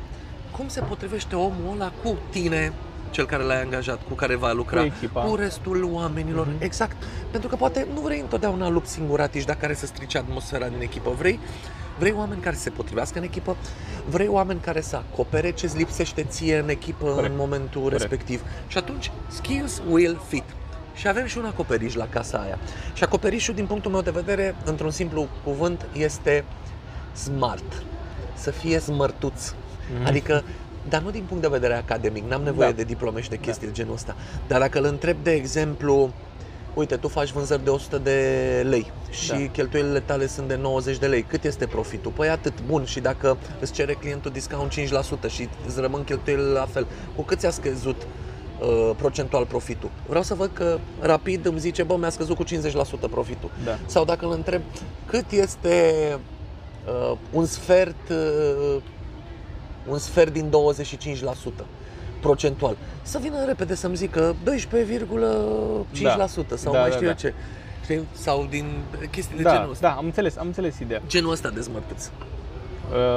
Cum 0.56 0.68
se 0.68 0.80
potrivește 0.80 1.34
omul 1.36 1.72
ăla 1.74 1.92
cu 2.02 2.16
tine, 2.30 2.72
cel 3.10 3.26
care 3.26 3.42
l-ai 3.42 3.62
angajat, 3.62 4.00
cu 4.08 4.14
care 4.14 4.34
va 4.36 4.52
lucra, 4.52 4.80
Cu 4.80 4.86
echipa. 4.96 5.20
cu 5.20 5.34
restul 5.34 5.88
oamenilor. 5.92 6.46
Mhm. 6.46 6.62
Exact. 6.62 6.96
Pentru 7.30 7.48
că 7.48 7.56
poate 7.56 7.86
nu 7.94 8.00
vrei 8.00 8.20
întotdeauna 8.20 8.68
lupi 8.68 8.86
singuratici, 8.88 9.44
dar 9.44 9.56
care 9.56 9.74
să 9.74 9.86
strice 9.86 10.18
atmosfera 10.18 10.68
din 10.68 10.80
echipă. 10.80 11.10
Vrei 11.18 11.38
Vrei 11.98 12.12
oameni 12.16 12.40
care 12.40 12.54
să 12.56 12.62
se 12.62 12.70
potrivească 12.70 13.18
în 13.18 13.24
echipă, 13.24 13.56
vrei 14.08 14.28
oameni 14.28 14.60
care 14.60 14.80
să 14.80 14.96
acopere 14.96 15.50
ce 15.52 15.66
îți 15.66 15.76
lipsește 15.76 16.22
ție 16.28 16.58
în 16.58 16.68
echipă 16.68 17.04
Corect. 17.06 17.28
în 17.30 17.36
momentul 17.36 17.80
Corect. 17.82 18.00
respectiv. 18.00 18.42
Și 18.66 18.78
atunci, 18.78 19.10
skills 19.28 19.82
will 19.90 20.20
fit. 20.28 20.42
Și 20.94 21.08
avem 21.08 21.26
și 21.26 21.38
un 21.38 21.44
acoperiș 21.44 21.94
la 21.94 22.06
casa 22.10 22.38
aia. 22.38 22.58
Și 22.94 23.02
acoperișul, 23.02 23.54
din 23.54 23.66
punctul 23.66 23.90
meu 23.90 24.00
de 24.00 24.10
vedere, 24.10 24.54
într-un 24.64 24.90
simplu 24.90 25.28
cuvânt, 25.44 25.86
este 25.92 26.44
smart. 27.14 27.82
Să 28.34 28.50
fie 28.50 28.78
smărtuț. 28.78 29.50
Mhm. 29.94 30.06
Adică, 30.06 30.42
dar 30.88 31.00
nu 31.02 31.10
din 31.10 31.24
punct 31.28 31.42
de 31.42 31.48
vedere 31.48 31.74
academic, 31.74 32.28
n-am 32.28 32.42
nevoie 32.42 32.68
Da. 32.68 32.74
de 32.76 32.82
diplome 32.84 33.20
și 33.20 33.28
de 33.28 33.36
chestii 33.36 33.66
de 33.66 33.72
genul 33.72 33.94
ăsta. 33.94 34.14
Dar 34.46 34.60
dacă 34.60 34.78
îl 34.78 34.84
întreb, 34.84 35.16
de 35.22 35.30
exemplu, 35.32 36.12
uite, 36.74 36.96
tu 36.96 37.08
faci 37.08 37.30
vânzări 37.32 37.64
de 37.64 37.70
100 37.70 37.98
de 37.98 38.20
lei 38.68 38.92
și 39.10 39.28
Da. 39.28 39.36
cheltuielile 39.52 40.00
tale 40.00 40.26
sunt 40.26 40.48
de 40.48 40.56
90 40.56 40.98
de 40.98 41.06
lei, 41.06 41.22
cât 41.22 41.44
este 41.44 41.66
profitul? 41.66 42.10
Păi 42.10 42.28
atât, 42.28 42.52
bun, 42.66 42.84
și 42.84 43.00
dacă 43.00 43.36
îți 43.60 43.72
cere 43.72 43.92
clientul 43.92 44.30
discount 44.30 44.70
5% 44.70 45.28
și 45.28 45.48
îți 45.66 45.80
rămân 45.80 46.04
cheltuielile 46.04 46.48
la 46.48 46.66
fel, 46.72 46.86
cu 47.16 47.22
cât 47.22 47.38
ți-a 47.38 47.50
scăzut 47.50 48.02
uh, 48.60 48.90
procentual 48.96 49.46
profitul? 49.46 49.90
Vreau 50.06 50.22
să 50.22 50.34
văd 50.34 50.50
că 50.52 50.78
rapid 51.00 51.46
îmi 51.46 51.58
zice, 51.58 51.82
bă, 51.82 51.96
mi-a 51.96 52.10
scăzut 52.10 52.36
cu 52.36 52.44
50% 52.44 52.46
profitul. 53.10 53.50
Da. 53.64 53.78
Sau 53.86 54.04
dacă 54.04 54.24
îl 54.26 54.32
întreb 54.32 54.62
cât 55.06 55.30
este 55.30 55.94
uh, 56.88 57.12
un 57.32 57.44
sfert 57.46 58.08
uh, 58.10 58.76
un 59.88 59.98
sfert 59.98 60.32
din 60.32 60.50
25% 61.60 61.64
procentual. 62.20 62.76
Să 63.02 63.18
vină 63.18 63.44
repede 63.46 63.74
să-mi 63.74 63.96
zică 63.96 64.34
12,5% 64.44 64.46
sau 66.54 66.72
Da, 66.72 66.78
mai 66.80 66.88
da, 66.90 66.94
știu 66.94 67.00
da. 67.00 67.06
eu 67.06 67.12
ce. 67.16 67.34
Știi? 67.82 68.00
Sau 68.12 68.46
din 68.50 68.66
chestii 69.10 69.36
de 69.36 69.42
Da, 69.42 69.52
genul 69.54 69.70
ăsta. 69.70 69.88
da, 69.88 69.94
am 69.94 70.04
înțeles, 70.04 70.36
am 70.36 70.46
înțeles 70.46 70.78
ideea. 70.78 71.00
Genul 71.06 71.30
ăsta 71.32 71.48
de 71.48 71.60
smărtuți. 71.60 72.10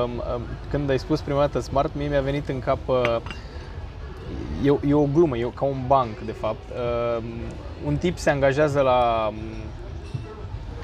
Um, 0.03 0.11
um, 0.11 0.41
Când 0.69 0.89
ai 0.89 0.99
spus 0.99 1.21
prima 1.21 1.39
dată 1.39 1.59
smart, 1.59 1.91
mie 1.95 2.07
mi-a 2.07 2.21
venit 2.21 2.49
în 2.49 2.59
cap 2.59 2.77
uh, 2.87 3.17
e, 4.63 4.69
o- 4.69 4.79
e 4.87 4.93
o 4.93 5.05
glumă, 5.13 5.37
e 5.37 5.45
o- 5.45 5.49
ca 5.49 5.65
un 5.65 5.77
banc, 5.87 6.19
de 6.25 6.31
fapt. 6.31 6.69
Um, 7.17 7.23
Un 7.85 7.97
tip 7.97 8.17
se 8.17 8.29
angajează 8.29 8.81
la 8.81 9.27
um, 9.29 9.35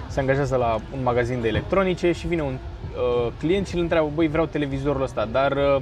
se 0.08 0.20
angajează 0.20 0.56
la 0.56 0.80
un 0.96 1.04
magazin 1.04 1.42
de 1.42 1.48
electronice 1.48 2.12
și 2.12 2.28
vine 2.28 2.42
un 2.42 2.58
uh, 2.98 3.32
client 3.40 3.68
și 3.68 3.76
îl 3.76 3.82
întreabă, 3.82 4.10
băi, 4.16 4.28
vreau 4.28 4.46
televizorul 4.46 5.02
ăsta, 5.02 5.26
dar 5.32 5.52
uh, 5.52 5.82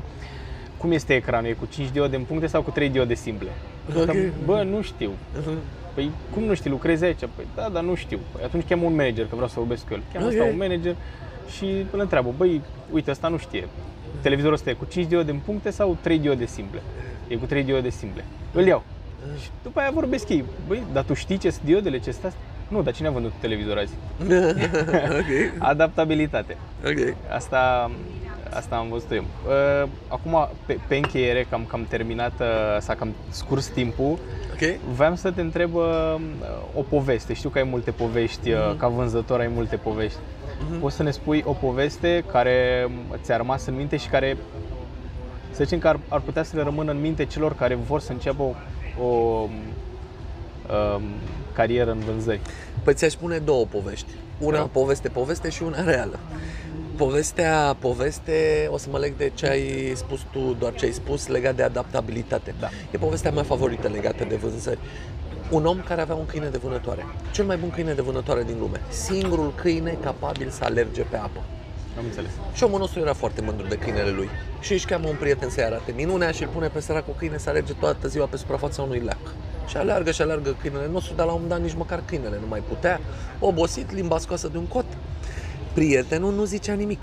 cum 0.78 0.91
este 0.91 1.15
ecranul? 1.15 1.50
E 1.50 1.54
cu 1.54 1.67
5 1.69 1.89
diode 1.89 2.15
în 2.15 2.24
puncte 2.24 2.47
sau 2.47 2.62
cu 2.62 2.69
3 2.69 2.89
diode 2.89 3.13
simple? 3.13 3.50
Ok. 3.97 4.06
Că, 4.06 4.13
Bă, 4.45 4.63
nu 4.69 4.82
știu. 4.82 5.12
Păi 5.93 6.12
cum 6.34 6.43
nu 6.43 6.54
știi, 6.54 6.69
lucrezi 6.69 7.04
aici? 7.04 7.19
Păi 7.36 7.45
da, 7.56 7.69
dar 7.74 7.84
nu 7.84 7.95
știu. 7.95 8.19
Păi 8.32 8.43
atunci 8.43 8.67
cheamă 8.67 8.86
un 8.86 8.95
manager, 8.95 9.26
că 9.26 9.32
vreau 9.36 9.47
să 9.47 9.56
vorbesc 9.58 9.88
cu 9.88 9.93
el. 9.93 10.02
Cheamă 10.13 10.26
Ok. 10.26 10.32
ăsta 10.32 10.43
un 10.43 10.58
manager 10.58 10.95
și 11.56 11.65
îl 11.91 12.00
întreabă, 12.00 12.34
băi, 12.38 12.62
uite, 12.91 13.12
ăsta 13.12 13.28
nu 13.28 13.38
știe. 13.38 13.67
Televizorul 14.21 14.56
ăsta 14.56 14.69
e 14.69 14.74
cu 14.74 14.86
5 14.89 15.08
diode 15.08 15.32
în 15.32 15.38
puncte 15.45 15.69
sau 15.69 15.97
3 16.02 16.19
diode 16.19 16.45
simple? 16.45 16.82
E 17.28 17.36
cu 17.36 17.45
3 17.45 17.63
diode 17.63 17.89
simple. 17.89 18.26
Îl 18.54 18.65
iau. 18.65 18.84
Și 19.41 19.50
după 19.63 19.80
aia 19.80 19.91
vorbesc 19.93 20.30
ei. 20.30 20.43
Băi, 20.67 20.84
dar 20.93 21.04
tu 21.04 21.13
știi 21.13 21.38
ce 21.38 21.50
sunt 21.50 21.63
diodele, 21.65 22.00
ce 22.00 22.12
sunt 22.12 22.26
astea? 22.26 22.41
Nu, 22.71 22.81
dar 22.81 22.93
cine 22.93 23.07
a 23.07 23.12
vândut 23.12 23.31
televizor 23.39 23.77
azi? 23.77 23.93
ok, 25.19 25.53
Adaptabilitate. 25.57 26.57
ok. 26.86 27.15
Asta, 27.29 27.91
asta 28.49 28.75
am 28.75 28.89
văzut 28.89 29.12
eu. 29.12 29.23
Uh, 29.23 29.89
Acum, 30.07 30.49
pe, 30.65 30.77
pe 30.88 30.95
încheiere, 30.95 31.43
că 31.43 31.55
am 31.55 31.65
cam 31.65 31.86
terminat, 31.89 32.39
uh, 32.39 32.77
s-a 32.79 32.95
cam 32.95 33.15
scurs 33.29 33.67
timpul, 33.67 34.19
Ok? 34.53 34.79
Vreau 34.95 35.15
să 35.15 35.31
te 35.31 35.41
întreb 35.41 35.75
uh, 35.75 36.15
o 36.75 36.81
poveste. 36.81 37.34
Știu 37.34 37.49
că 37.49 37.57
ai 37.57 37.63
multe 37.63 37.91
povești, 37.91 38.51
uh, 38.51 38.75
ca 38.77 38.88
vânzător 38.88 39.39
ai 39.39 39.47
multe 39.47 39.75
povești. 39.75 40.17
Poți 40.79 40.95
să 40.95 41.03
ne 41.03 41.12
spui 41.12 41.43
o 41.45 41.51
poveste 41.51 42.23
care 42.31 42.89
ți-a 43.23 43.38
rămas 43.38 43.65
în 43.65 43.75
minte 43.75 43.97
și 43.97 44.07
care, 44.07 44.38
să 45.51 45.63
zicem 45.63 45.79
că 45.79 45.88
ar, 45.88 45.99
ar 46.07 46.19
putea 46.19 46.43
să 46.43 46.55
le 46.55 46.63
rămână 46.63 46.91
în 46.91 46.99
minte 46.99 47.25
celor 47.25 47.55
care 47.55 47.75
vor 47.75 47.99
să 47.99 48.12
înceapă 48.12 48.43
o, 48.43 49.03
o 49.03 49.07
um, 49.07 51.01
carieră 51.62 51.91
în 51.91 52.00
vânzări. 52.00 52.39
Păi 52.84 52.93
ți-aș 52.93 53.12
spune 53.12 53.38
două 53.38 53.65
povești. 53.65 54.06
Una 54.39 54.58
Da. 54.58 54.69
poveste, 54.71 55.10
poveste 55.10 55.50
și 55.50 55.63
una 55.63 55.84
reală. 55.84 56.19
Povestea, 56.95 57.76
poveste, 57.80 58.67
o 58.71 58.78
să 58.78 58.88
mă 58.91 58.97
leg 58.97 59.17
de 59.17 59.32
ce 59.34 59.47
ai 59.47 59.91
spus 59.95 60.19
tu, 60.32 60.56
doar 60.60 60.74
ce 60.74 60.86
ai 60.86 60.91
spus 60.91 61.28
legat 61.28 61.56
de 61.56 61.63
adaptabilitate. 61.63 62.56
Da. 62.60 62.69
E 62.91 62.97
povestea 62.97 63.32
mea 63.32 63.43
favorită 63.43 63.88
legată 63.88 64.24
de 64.30 64.36
vânzări. 64.36 64.80
Un 65.50 65.65
om 65.65 65.82
care 65.88 66.02
avea 66.02 66.15
un 66.15 66.26
câine 66.26 66.47
de 66.47 66.58
vânătoare. 66.58 67.06
Cel 67.32 67.45
mai 67.45 67.58
bun 67.58 67.69
câine 67.69 67.93
de 67.93 68.02
vânătoare 68.02 68.43
din 68.43 68.56
lume. 68.60 68.82
Singurul 68.89 69.54
câine 69.56 69.97
capabil 70.04 70.50
să 70.50 70.63
alerge 70.63 71.02
pe 71.02 71.15
apă. 71.17 71.41
Am 71.97 72.04
înțeles. 72.06 72.32
Și 72.54 72.63
omul 72.63 72.80
nostru 72.80 73.00
era 73.00 73.13
foarte 73.13 73.41
mândru 73.41 73.67
de 73.67 73.76
câinele 73.76 74.10
lui. 74.10 74.30
Și 74.60 74.74
își 74.74 74.86
cheamă 74.86 75.08
un 75.08 75.15
prieten 75.19 75.50
să-i 75.50 75.63
arate 75.63 75.91
minunea 75.95 76.32
și 76.32 76.43
îl 76.43 76.50
pune 76.50 76.67
pe 76.67 76.80
săracul 76.80 77.13
câine 77.17 77.38
să 77.38 77.50
alerge 77.50 77.74
toată 77.74 78.08
ziua 78.08 78.26
pe 78.26 78.38
suprafața 78.38 78.82
unui 78.82 79.00
lac. 79.00 79.17
Și 79.67 79.78
aleargă 79.78 80.12
și 80.12 80.21
aleargă 80.21 80.56
câinele 80.62 80.88
nostru, 80.91 81.13
dar 81.15 81.26
la 81.26 81.32
un 81.32 81.41
moment 81.41 81.60
dat 81.60 81.69
nici 81.69 81.78
măcar 81.78 82.04
câinele 82.06 82.38
nu 82.41 82.47
mai 82.47 82.63
putea. 82.67 83.00
Obosit, 83.39 83.91
limba 83.91 84.17
scoasă 84.17 84.47
de 84.47 84.58
un 84.58 84.65
cot. 84.65 84.86
Prietenul 85.74 86.34
nu 86.34 86.43
zicea 86.43 86.74
nimic. 86.74 87.02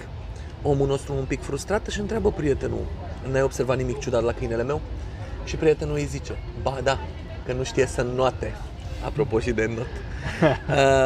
Omul 0.63 0.87
nostru 0.87 1.15
un 1.15 1.25
pic 1.25 1.43
frustrat 1.43 1.87
și 1.87 2.01
întreabă 2.01 2.31
prietenul, 2.31 2.85
n-ai 3.31 3.43
observat 3.43 3.77
nimic 3.77 3.99
ciudat 3.99 4.23
la 4.23 4.33
câinele 4.33 4.63
meu? 4.63 4.81
Și 5.45 5.57
prietenul 5.57 5.95
îi 5.95 6.05
zice, 6.05 6.39
ba 6.63 6.79
da, 6.83 6.99
că 7.47 7.53
nu 7.53 7.63
știe 7.63 7.87
să 7.87 8.03
noate. 8.03 8.55
Apropo 9.05 9.39
și 9.39 9.51
de 9.51 9.67
not. 9.67 9.87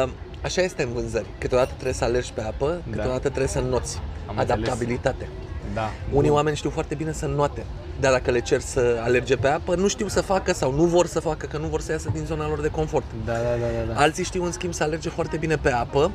Uh, 0.03 0.09
Așa 0.43 0.61
este 0.61 0.83
în 0.83 0.93
vânzări. 0.93 1.25
Câteodată 1.37 1.71
trebuie 1.71 1.93
să 1.93 2.03
alergi 2.03 2.33
pe 2.33 2.41
apă, 2.41 2.81
câteodată 2.89 3.27
trebuie 3.27 3.47
să 3.47 3.59
noți. 3.59 4.01
Am 4.27 4.37
înțeles. 4.37 4.51
Adaptabilitate. 4.51 5.29
Da. 5.73 5.89
Unii 6.11 6.29
Bun. 6.29 6.37
oameni 6.37 6.55
știu 6.55 6.69
foarte 6.69 6.95
bine 6.95 7.11
să 7.11 7.25
noate, 7.25 7.65
dar 8.03 8.11
dacă 8.11 8.31
le 8.31 8.39
cer 8.39 8.59
să 8.59 8.99
alerge 9.03 9.35
pe 9.35 9.47
apă, 9.47 9.75
nu 9.75 9.87
știu 9.87 10.07
să 10.07 10.21
facă 10.21 10.53
sau 10.53 10.73
nu 10.73 10.83
vor 10.83 11.05
să 11.05 11.19
facă, 11.19 11.45
că 11.45 11.57
nu 11.57 11.67
vor 11.67 11.81
să 11.81 11.91
iasă 11.91 12.09
din 12.13 12.25
zona 12.25 12.47
lor 12.47 12.61
de 12.61 12.67
confort. 12.67 13.03
Da, 13.25 13.33
da, 13.33 13.39
da, 13.39 13.65
da. 13.87 13.93
da. 13.93 13.99
Alții 13.99 14.23
știu 14.23 14.43
în 14.43 14.51
schimb 14.51 14.73
să 14.73 14.83
alerge 14.83 15.09
foarte 15.09 15.37
bine 15.37 15.55
pe 15.55 15.71
apă, 15.71 16.11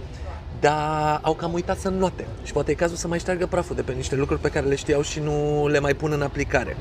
dar 0.61 1.19
au 1.23 1.35
cam 1.35 1.53
uitat 1.53 1.79
să 1.79 1.89
note. 1.89 2.27
Și 2.45 2.53
poate 2.53 2.71
e 2.71 2.75
cazul 2.75 2.97
să 2.97 3.09
mai 3.09 3.19
șteargă 3.19 3.47
praful 3.47 3.77
de 3.77 3.83
pe 3.83 3.93
niște 3.93 4.15
lucruri 4.15 4.41
pe 4.41 4.49
care 4.49 4.67
le 4.67 4.75
știau 4.75 5.03
și 5.03 5.21
nu 5.21 5.69
le 5.69 5.79
mai 5.79 5.95
pun 5.95 6.13
în 6.13 6.23
aplicare. 6.23 6.77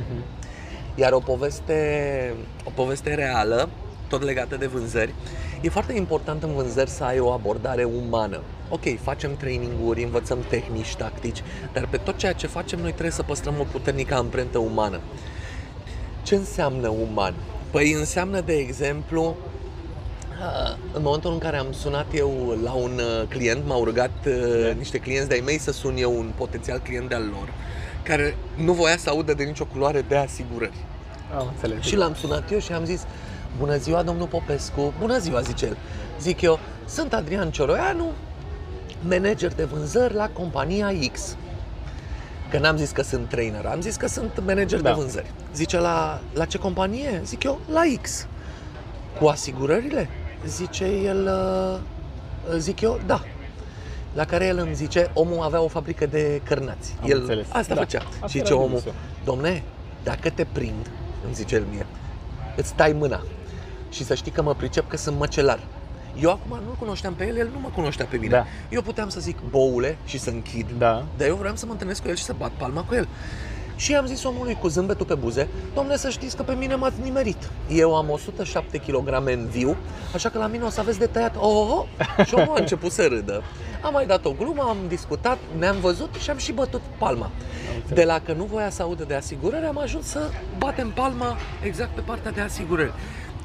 Iar 0.95 1.11
o 1.11 1.19
poveste, 1.19 2.33
o 2.63 2.69
poveste 2.75 3.13
reală, 3.13 3.69
tot 4.07 4.23
legată 4.23 4.55
de 4.55 4.65
vânzări, 4.65 5.13
e 5.61 5.69
foarte 5.69 5.93
important 5.93 6.43
în 6.43 6.53
vânzări 6.53 6.89
să 6.89 7.03
ai 7.03 7.19
o 7.19 7.31
abordare 7.31 7.83
umană. 7.83 8.41
Ok, 8.69 8.99
facem 9.01 9.35
traininguri, 9.35 10.03
învățăm 10.03 10.39
tehnici, 10.49 10.95
tactici, 10.95 11.43
dar 11.73 11.87
pe 11.89 11.97
tot 11.97 12.17
ceea 12.17 12.33
ce 12.33 12.47
facem 12.47 12.79
noi 12.79 12.91
trebuie 12.91 13.11
să 13.11 13.23
păstrăm 13.23 13.53
o 13.59 13.63
puternică 13.63 14.15
amprentă 14.15 14.57
umană. 14.57 14.99
Ce 16.23 16.35
înseamnă 16.35 16.87
uman? 16.87 17.33
Păi 17.71 17.91
înseamnă, 17.91 18.41
de 18.41 18.53
exemplu, 18.53 19.35
uh, 20.29 20.77
în 20.93 21.01
momentul 21.01 21.31
în 21.31 21.37
care 21.37 21.57
am 21.57 21.71
sunat 21.71 22.05
eu 22.13 22.57
la 22.63 22.71
un 22.71 22.91
uh, 22.99 23.27
client, 23.29 23.65
m-au 23.65 23.83
rugat 23.83 24.11
uh, 24.27 24.75
niște 24.77 24.97
clienți 24.97 25.27
de-ai 25.27 25.41
mei 25.45 25.57
să 25.57 25.71
sun 25.71 25.95
eu 25.97 26.17
un 26.17 26.31
potențial 26.35 26.79
client 26.79 27.09
de-al 27.09 27.23
lor, 27.31 27.53
care 28.03 28.37
nu 28.55 28.73
voia 28.73 28.97
să 28.97 29.09
audă 29.09 29.33
de 29.33 29.43
nicio 29.43 29.65
culoare 29.65 30.05
de 30.07 30.15
asigurări. 30.15 30.85
Am 31.37 31.47
înțeles. 31.53 31.83
Și 31.83 31.95
l-am 31.95 32.13
sunat 32.13 32.51
eu 32.51 32.59
și 32.59 32.71
am 32.71 32.85
zis, 32.85 33.05
bună 33.57 33.77
ziua, 33.77 34.03
domnul 34.03 34.27
Popescu, 34.27 34.93
bună 34.99 35.17
ziua, 35.17 35.41
zice 35.41 35.65
el. 35.65 35.77
Zic 36.21 36.41
eu, 36.41 36.59
sunt 36.87 37.13
Adrian 37.13 37.51
Cioroianu, 37.51 38.05
manager 39.07 39.53
de 39.53 39.63
vânzări 39.63 40.13
la 40.13 40.29
compania 40.29 40.91
X. 41.13 41.35
Că 42.49 42.57
n-am 42.59 42.77
zis 42.77 42.91
că 42.91 43.01
sunt 43.01 43.29
trainer, 43.29 43.65
am 43.65 43.81
zis 43.81 43.95
că 43.95 44.07
sunt 44.07 44.43
manager 44.45 44.81
Da. 44.81 44.89
de 44.89 44.95
vânzări. 44.99 45.31
Zice, 45.55 45.79
la, 45.79 46.19
la 46.33 46.45
ce 46.45 46.57
companie? 46.57 47.21
Zic 47.25 47.43
eu, 47.43 47.59
la 47.71 47.81
X. 48.01 48.27
Cu 49.19 49.27
asigurările? 49.27 50.09
Zice 50.45 50.85
el, 50.85 51.29
uh, 52.51 52.57
zic 52.57 52.81
eu, 52.81 52.99
da. 53.05 53.21
La 54.13 54.25
care 54.25 54.45
el 54.45 54.57
îmi 54.57 54.75
zice, 54.75 55.11
omul 55.13 55.41
avea 55.43 55.61
o 55.61 55.67
fabrică 55.67 56.05
de 56.05 56.41
cărnați. 56.43 56.95
Am 57.01 57.09
el 57.09 57.19
înțeles. 57.19 57.45
asta 57.51 57.73
Da. 57.73 57.79
făcea. 57.81 58.01
Asta 58.13 58.27
și 58.27 58.37
era 58.37 58.45
zice 58.45 58.57
omul, 58.57 58.69
business-ul. 58.69 59.01
domne, 59.25 59.63
dacă 60.03 60.29
te 60.29 60.45
prind, 60.51 60.91
îmi 61.25 61.33
zice 61.33 61.55
el 61.55 61.63
mie, 61.71 61.85
îți 62.55 62.73
tai 62.73 62.91
mâna. 62.91 63.21
Și 63.89 64.03
să 64.03 64.15
știi 64.15 64.31
că 64.31 64.41
mă 64.41 64.53
pricep 64.53 64.89
că 64.89 64.97
sunt 64.97 65.17
măcelar. 65.17 65.59
Eu 66.21 66.29
acum 66.29 66.59
nu-l 66.65 66.75
cunoșteam 66.79 67.13
pe 67.13 67.27
el, 67.27 67.37
el 67.37 67.49
nu 67.53 67.59
mă 67.59 67.69
cunoștea 67.75 68.05
pe 68.05 68.17
mine. 68.17 68.31
Da. 68.31 68.45
Eu 68.69 68.81
puteam 68.81 69.09
să 69.09 69.19
zic 69.19 69.37
boule 69.49 69.97
și 70.05 70.19
să 70.19 70.29
închid, 70.29 70.67
Da. 70.77 71.05
dar 71.17 71.27
eu 71.27 71.35
vreau 71.35 71.55
să 71.55 71.65
mă 71.65 71.71
întâlnesc 71.71 72.01
cu 72.01 72.07
el 72.09 72.15
și 72.15 72.23
să 72.23 72.33
bat 72.37 72.51
palma 72.57 72.81
cu 72.81 72.95
el. 72.95 73.07
Și 73.75 73.95
am 73.95 74.05
zis 74.05 74.23
omului 74.23 74.57
cu 74.61 74.67
zâmbetul 74.67 75.05
pe 75.05 75.13
buze, 75.13 75.47
domnule 75.73 75.97
să 75.97 76.09
știți 76.09 76.35
că 76.35 76.43
pe 76.43 76.53
mine 76.53 76.75
m-ați 76.75 77.01
nimerit. 77.01 77.49
Eu 77.69 77.95
am 77.95 78.09
107 78.09 78.77
kg 78.77 79.07
în 79.25 79.47
viu, 79.51 79.75
așa 80.13 80.29
că 80.29 80.37
la 80.37 80.47
mine 80.47 80.63
o 80.63 80.69
să 80.69 80.79
aveți 80.79 80.99
de 80.99 81.05
tăiat. 81.05 81.35
Oh, 81.35 81.67
oh. 81.77 81.85
Și 82.25 82.33
omul 82.33 82.55
a 82.55 82.59
început 82.59 82.91
să 82.91 83.05
râdă. 83.07 83.43
Am 83.81 83.93
mai 83.93 84.05
dat 84.05 84.25
o 84.25 84.31
glumă, 84.31 84.61
am 84.61 84.77
discutat, 84.87 85.37
ne-am 85.57 85.79
văzut 85.79 86.13
și 86.15 86.29
am 86.29 86.37
și 86.37 86.51
bătut 86.51 86.81
palma. 86.97 87.31
De 87.93 88.03
la 88.03 88.19
că 88.19 88.33
nu 88.33 88.43
voia 88.43 88.69
să 88.69 88.81
audă 88.81 89.03
de 89.03 89.13
asigurări, 89.15 89.65
am 89.65 89.77
ajuns 89.77 90.05
să 90.05 90.29
batem 90.57 90.91
palma 90.91 91.37
exact 91.63 91.89
pe 91.95 92.01
partea 92.01 92.31
de 92.31 92.41
asigurări. 92.41 92.93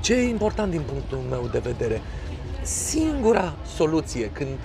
Ce 0.02 0.14
e 0.14 0.28
important 0.28 0.70
din 0.70 0.80
punctul 0.86 1.18
meu 1.30 1.48
de 1.52 1.58
vedere? 1.58 2.00
Singura 2.62 3.54
soluție 3.76 4.30
când 4.32 4.58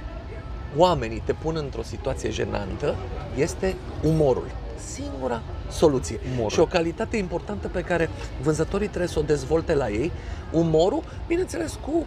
oamenii 0.78 1.22
te 1.26 1.34
pun 1.34 1.56
într-o 1.56 1.82
situație 1.84 2.30
jenantă 2.30 2.96
este 3.36 3.76
umorul. 4.04 4.52
Singura 4.94 5.42
soluție. 5.72 6.20
Umorul. 6.34 6.50
Și 6.50 6.60
o 6.60 6.66
calitate 6.66 7.18
importantă 7.18 7.68
pe 7.68 7.82
care 7.82 8.10
vânzătorii 8.42 8.88
trebuie 8.88 9.10
să 9.10 9.20
o 9.20 9.22
dezvolte 9.22 9.74
la 9.74 9.90
ei, 9.90 10.12
umorul, 10.52 11.04
bineînțeles 11.28 11.80
cu 11.86 12.06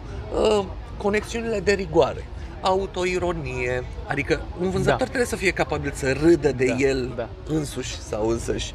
uh, 0.59 0.65
conexiunile 0.97 1.59
de 1.59 1.71
rigoare, 1.71 2.25
autoironie, 2.61 3.83
adică 4.07 4.41
un 4.61 4.69
vânzător 4.69 4.97
Da. 4.97 5.03
trebuie 5.05 5.25
să 5.25 5.35
fie 5.35 5.51
capabil 5.51 5.91
să 5.95 6.11
râdă 6.11 6.51
de 6.51 6.65
Da, 6.65 6.75
el 6.77 7.13
da. 7.15 7.29
însuși 7.47 7.99
sau 7.99 8.27
însăși. 8.27 8.73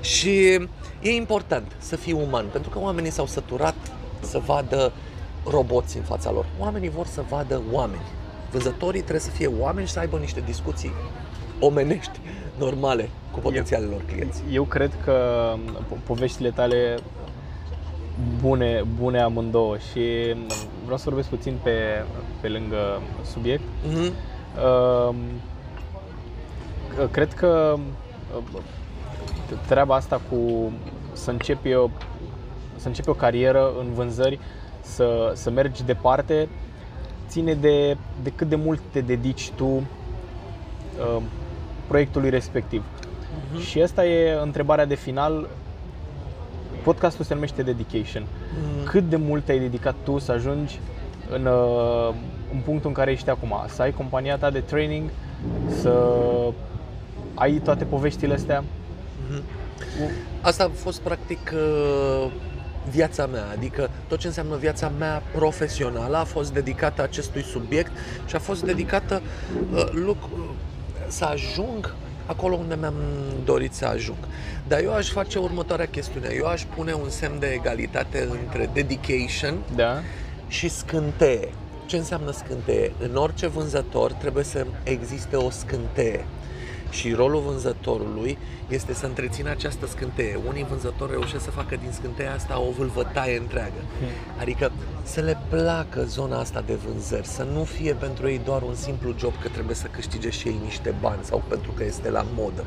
Și 0.00 0.68
e 1.02 1.10
important 1.10 1.76
să 1.78 1.96
fii 1.96 2.12
uman, 2.12 2.46
pentru 2.52 2.70
că 2.70 2.78
oamenii 2.78 3.10
s-au 3.10 3.26
săturat 3.26 3.74
să 4.20 4.38
vadă 4.38 4.92
roboți 5.44 5.96
în 5.96 6.02
fața 6.02 6.30
lor. 6.30 6.46
Oamenii 6.58 6.88
vor 6.88 7.06
să 7.06 7.22
vadă 7.28 7.62
oameni. 7.72 8.02
Vânzătorii 8.50 9.00
trebuie 9.00 9.20
să 9.20 9.30
fie 9.30 9.46
oameni 9.58 9.86
și 9.86 9.92
să 9.92 9.98
aibă 9.98 10.16
niște 10.16 10.40
discuții 10.40 10.92
omenești, 11.60 12.20
normale, 12.58 13.08
cu 13.32 13.38
potențialele 13.38 13.90
lor 13.90 14.02
clienți. 14.06 14.42
Eu 14.50 14.64
cred 14.64 14.92
că 15.04 15.52
po- 15.80 16.04
poveștile 16.06 16.50
tale 16.50 16.98
bune, 18.40 18.84
bune 19.00 19.20
amândouă 19.20 19.76
și 19.78 20.34
vreau 20.82 20.98
să 20.98 21.04
vorbesc 21.04 21.28
puțin 21.28 21.58
pe, 21.62 22.04
pe 22.40 22.48
lângă 22.48 23.02
subiect. 23.32 23.62
Mhm. 23.88 24.12
Um, 25.08 25.16
Cred 27.10 27.32
că 27.32 27.78
uh, 28.36 28.60
treaba 29.66 29.94
asta 29.94 30.20
cu 30.30 30.72
să 31.12 31.30
începi 31.30 31.74
o, 31.74 31.90
să 32.76 32.86
începi 32.86 33.08
o 33.08 33.14
carieră 33.14 33.70
în 33.80 33.92
vânzări, 33.92 34.38
să, 34.80 35.32
să 35.34 35.50
mergi 35.50 35.84
departe, 35.84 36.48
ține 37.28 37.54
de, 37.54 37.96
de 38.22 38.30
cât 38.30 38.48
de 38.48 38.56
mult 38.56 38.80
te 38.90 39.00
dedici 39.00 39.50
tu 39.50 39.66
uh, 39.66 41.22
proiectului 41.86 42.30
respectiv. 42.30 42.84
Mhm. 43.52 43.60
Și 43.60 43.82
asta 43.82 44.06
e 44.06 44.40
întrebarea 44.42 44.84
de 44.84 44.94
final. 44.94 45.48
Podcastul 46.82 47.24
se 47.24 47.34
numește 47.34 47.62
Dedication. 47.62 48.22
Mhm. 48.22 48.84
Cât 48.84 49.08
de 49.08 49.16
mult 49.16 49.44
te-ai 49.44 49.58
dedicat 49.58 49.94
tu 50.04 50.18
să 50.18 50.32
ajungi 50.32 50.80
în, 51.30 51.46
uh, 51.46 52.14
în 52.52 52.60
punctul 52.64 52.88
în 52.88 52.94
care 52.94 53.10
ești 53.10 53.30
acum? 53.30 53.54
Să 53.68 53.82
ai 53.82 53.92
compania 53.92 54.36
ta 54.36 54.50
de 54.50 54.60
training, 54.60 55.10
să 55.68 56.22
ai 57.34 57.52
toate 57.52 57.84
poveștile 57.84 58.34
astea? 58.34 58.64
Mhm. 59.30 59.42
Asta 60.40 60.64
a 60.64 60.70
fost 60.74 61.00
practic 61.00 61.52
uh, 61.54 62.30
viața 62.90 63.26
mea, 63.26 63.44
adică 63.52 63.90
tot 64.08 64.18
ce 64.18 64.26
înseamnă 64.26 64.56
viața 64.56 64.92
mea 64.98 65.22
profesională 65.34 66.16
a 66.16 66.24
fost 66.24 66.52
dedicată 66.52 67.02
acestui 67.02 67.42
subiect 67.42 67.90
și 68.26 68.34
a 68.36 68.38
fost 68.38 68.62
dedicată 68.62 69.22
uh, 69.74 69.84
lucru, 69.92 70.54
să 71.08 71.24
ajung 71.24 71.94
acolo 72.26 72.54
unde 72.54 72.76
mi-am 72.80 72.94
dorit 73.44 73.72
să 73.74 73.86
ajung. 73.86 74.16
Dar 74.68 74.80
eu 74.82 74.94
aș 74.94 75.10
face 75.10 75.38
următoarea 75.38 75.86
chestiune. 75.86 76.28
Eu 76.36 76.46
aș 76.46 76.62
pune 76.74 76.92
un 76.92 77.08
semn 77.10 77.38
de 77.38 77.46
egalitate 77.46 78.28
între 78.42 78.70
dedication 78.72 79.58
Da? 79.76 80.02
și 80.48 80.68
scânteie. 80.68 81.48
Ce 81.86 81.96
înseamnă 81.96 82.30
scânteie? 82.30 82.92
În 82.98 83.16
orice 83.16 83.46
vânzător 83.46 84.12
trebuie 84.12 84.44
să 84.44 84.66
existe 84.82 85.36
o 85.36 85.50
scânteie. 85.50 86.24
Și 86.90 87.12
rolul 87.12 87.40
vânzătorului 87.40 88.38
este 88.68 88.94
să 88.94 89.06
întrețină 89.06 89.50
această 89.50 89.86
scânteie. 89.86 90.38
Unii 90.48 90.64
vânzători 90.64 91.10
reușesc 91.10 91.44
să 91.44 91.50
facă 91.50 91.76
din 91.76 91.92
scânteia 91.92 92.34
asta 92.34 92.60
o 92.60 92.70
vâlvătaie 92.70 93.38
întreagă. 93.38 93.80
Adică 94.40 94.72
să 95.02 95.20
le 95.20 95.38
placă 95.48 96.04
zona 96.04 96.38
asta 96.38 96.62
de 96.66 96.74
vânzări, 96.74 97.26
să 97.26 97.46
nu 97.52 97.64
fie 97.64 97.92
pentru 97.92 98.28
ei 98.28 98.40
doar 98.44 98.62
un 98.62 98.74
simplu 98.74 99.14
job 99.18 99.32
că 99.42 99.48
trebuie 99.48 99.74
să 99.74 99.86
câștige 99.86 100.30
și 100.30 100.48
ei 100.48 100.60
niște 100.64 100.94
bani 101.00 101.24
sau 101.24 101.42
pentru 101.48 101.70
că 101.70 101.84
este 101.84 102.10
la 102.10 102.24
modă. 102.34 102.64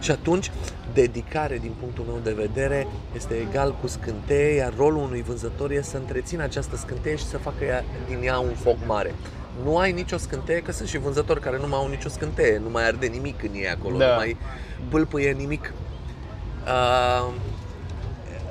Și 0.00 0.10
atunci, 0.10 0.50
dedicare 0.92 1.58
din 1.58 1.72
punctul 1.80 2.04
meu 2.04 2.20
de 2.22 2.32
vedere 2.32 2.86
este 3.14 3.34
egal 3.34 3.76
cu 3.80 3.86
scânteie, 3.86 4.54
iar 4.54 4.72
rolul 4.76 5.02
unui 5.02 5.22
vânzător 5.22 5.70
este 5.70 5.90
să 5.90 5.96
întrețină 5.96 6.42
această 6.42 6.76
scânteie 6.76 7.16
și 7.16 7.24
să 7.24 7.38
facă 7.38 7.64
ea, 7.64 7.84
din 8.08 8.22
ea 8.22 8.38
un 8.38 8.54
foc 8.54 8.76
mare. 8.86 9.14
Nu 9.62 9.78
ai 9.78 9.92
nicio 9.92 10.16
scânteie, 10.16 10.60
că 10.62 10.72
sunt 10.72 10.88
și 10.88 10.98
vânzători 10.98 11.40
care 11.40 11.58
nu 11.58 11.68
mai 11.68 11.78
au 11.78 11.88
nicio 11.88 12.08
scânteie, 12.08 12.58
nu 12.58 12.70
mai 12.70 12.86
arde 12.86 13.06
nimic 13.06 13.42
în 13.42 13.50
ei 13.54 13.68
acolo, 13.68 13.96
Da. 13.96 14.06
nu 14.08 14.14
mai 14.14 14.36
pâlpâie 14.88 15.30
nimic. 15.30 15.72
Uh, 16.66 17.32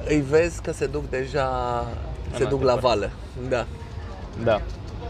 îi 0.08 0.22
vezi 0.22 0.62
că 0.62 0.72
se 0.72 0.86
duc 0.86 1.10
deja, 1.10 1.48
se 2.36 2.44
În 2.44 2.50
duc 2.50 2.60
altă 2.60 2.66
la 2.66 2.72
parte. 2.72 2.88
vală. 2.88 3.12
Da. 3.50 3.66
Da. 4.44 4.62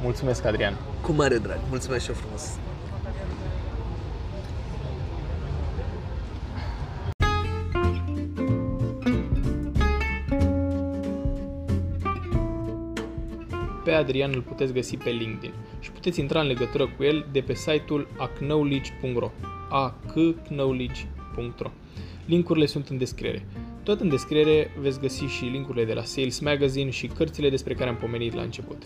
Mulțumesc, 0.01 0.45
Adrian. 0.45 0.75
Cu 1.01 1.11
mare 1.11 1.37
drag. 1.37 1.57
Mulțumesc 1.69 2.03
și 2.03 2.09
eu 2.09 2.15
frumos. 2.15 2.41
Adrian 14.03 14.31
îl 14.33 14.41
puteți 14.41 14.73
găsi 14.73 14.97
pe 14.97 15.09
LinkedIn 15.09 15.53
și 15.79 15.91
puteți 15.91 16.19
intra 16.19 16.39
în 16.39 16.47
legătură 16.47 16.87
cu 16.97 17.03
el 17.03 17.27
de 17.31 17.41
pe 17.41 17.53
site-ul 17.53 18.07
aknowledge.ro 18.17 19.31
aknowledge.ro 19.69 21.71
Linkurile 22.25 22.65
sunt 22.65 22.87
în 22.87 22.97
descriere. 22.97 23.45
Tot 23.83 23.99
în 23.99 24.09
descriere 24.09 24.71
veți 24.79 24.99
găsi 24.99 25.23
și 25.23 25.43
linkurile 25.43 25.85
de 25.85 25.93
la 25.93 26.03
Sales 26.03 26.39
Magazine 26.39 26.89
și 26.89 27.07
cărțile 27.07 27.49
despre 27.49 27.73
care 27.73 27.89
am 27.89 27.95
pomenit 27.95 28.33
la 28.33 28.41
început. 28.41 28.83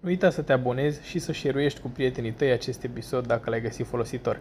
Nu 0.00 0.08
uita 0.08 0.30
să 0.30 0.42
te 0.42 0.52
abonezi 0.52 1.08
și 1.08 1.18
să 1.18 1.32
share 1.32 1.72
cu 1.82 1.88
prietenii 1.88 2.32
tăi 2.32 2.50
acest 2.50 2.84
episod 2.84 3.26
dacă 3.26 3.50
l-ai 3.50 3.60
găsit 3.60 3.86
folositor. 3.86 4.40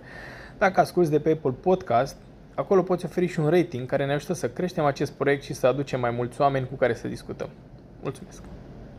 Dacă 0.58 0.80
asculti 0.80 1.10
de 1.10 1.20
pe 1.20 1.32
Apple 1.32 1.52
Podcast, 1.52 2.18
acolo 2.60 2.82
poți 2.82 3.06
oferi 3.06 3.28
și 3.28 3.40
un 3.40 3.50
rating 3.50 3.88
care 3.88 4.06
ne 4.06 4.14
ajută 4.14 4.34
să 4.34 4.50
creștem 4.50 4.86
acest 4.86 5.12
proiect 5.12 5.44
și 5.44 5.54
să 5.54 5.68
aducem 5.68 6.00
mai 6.00 6.12
mulți 6.12 6.42
oameni 6.42 6.68
cu 6.68 6.76
care 6.76 6.94
să 6.94 7.08
discutăm. 7.08 7.50
Mulțumesc! 8.02 8.59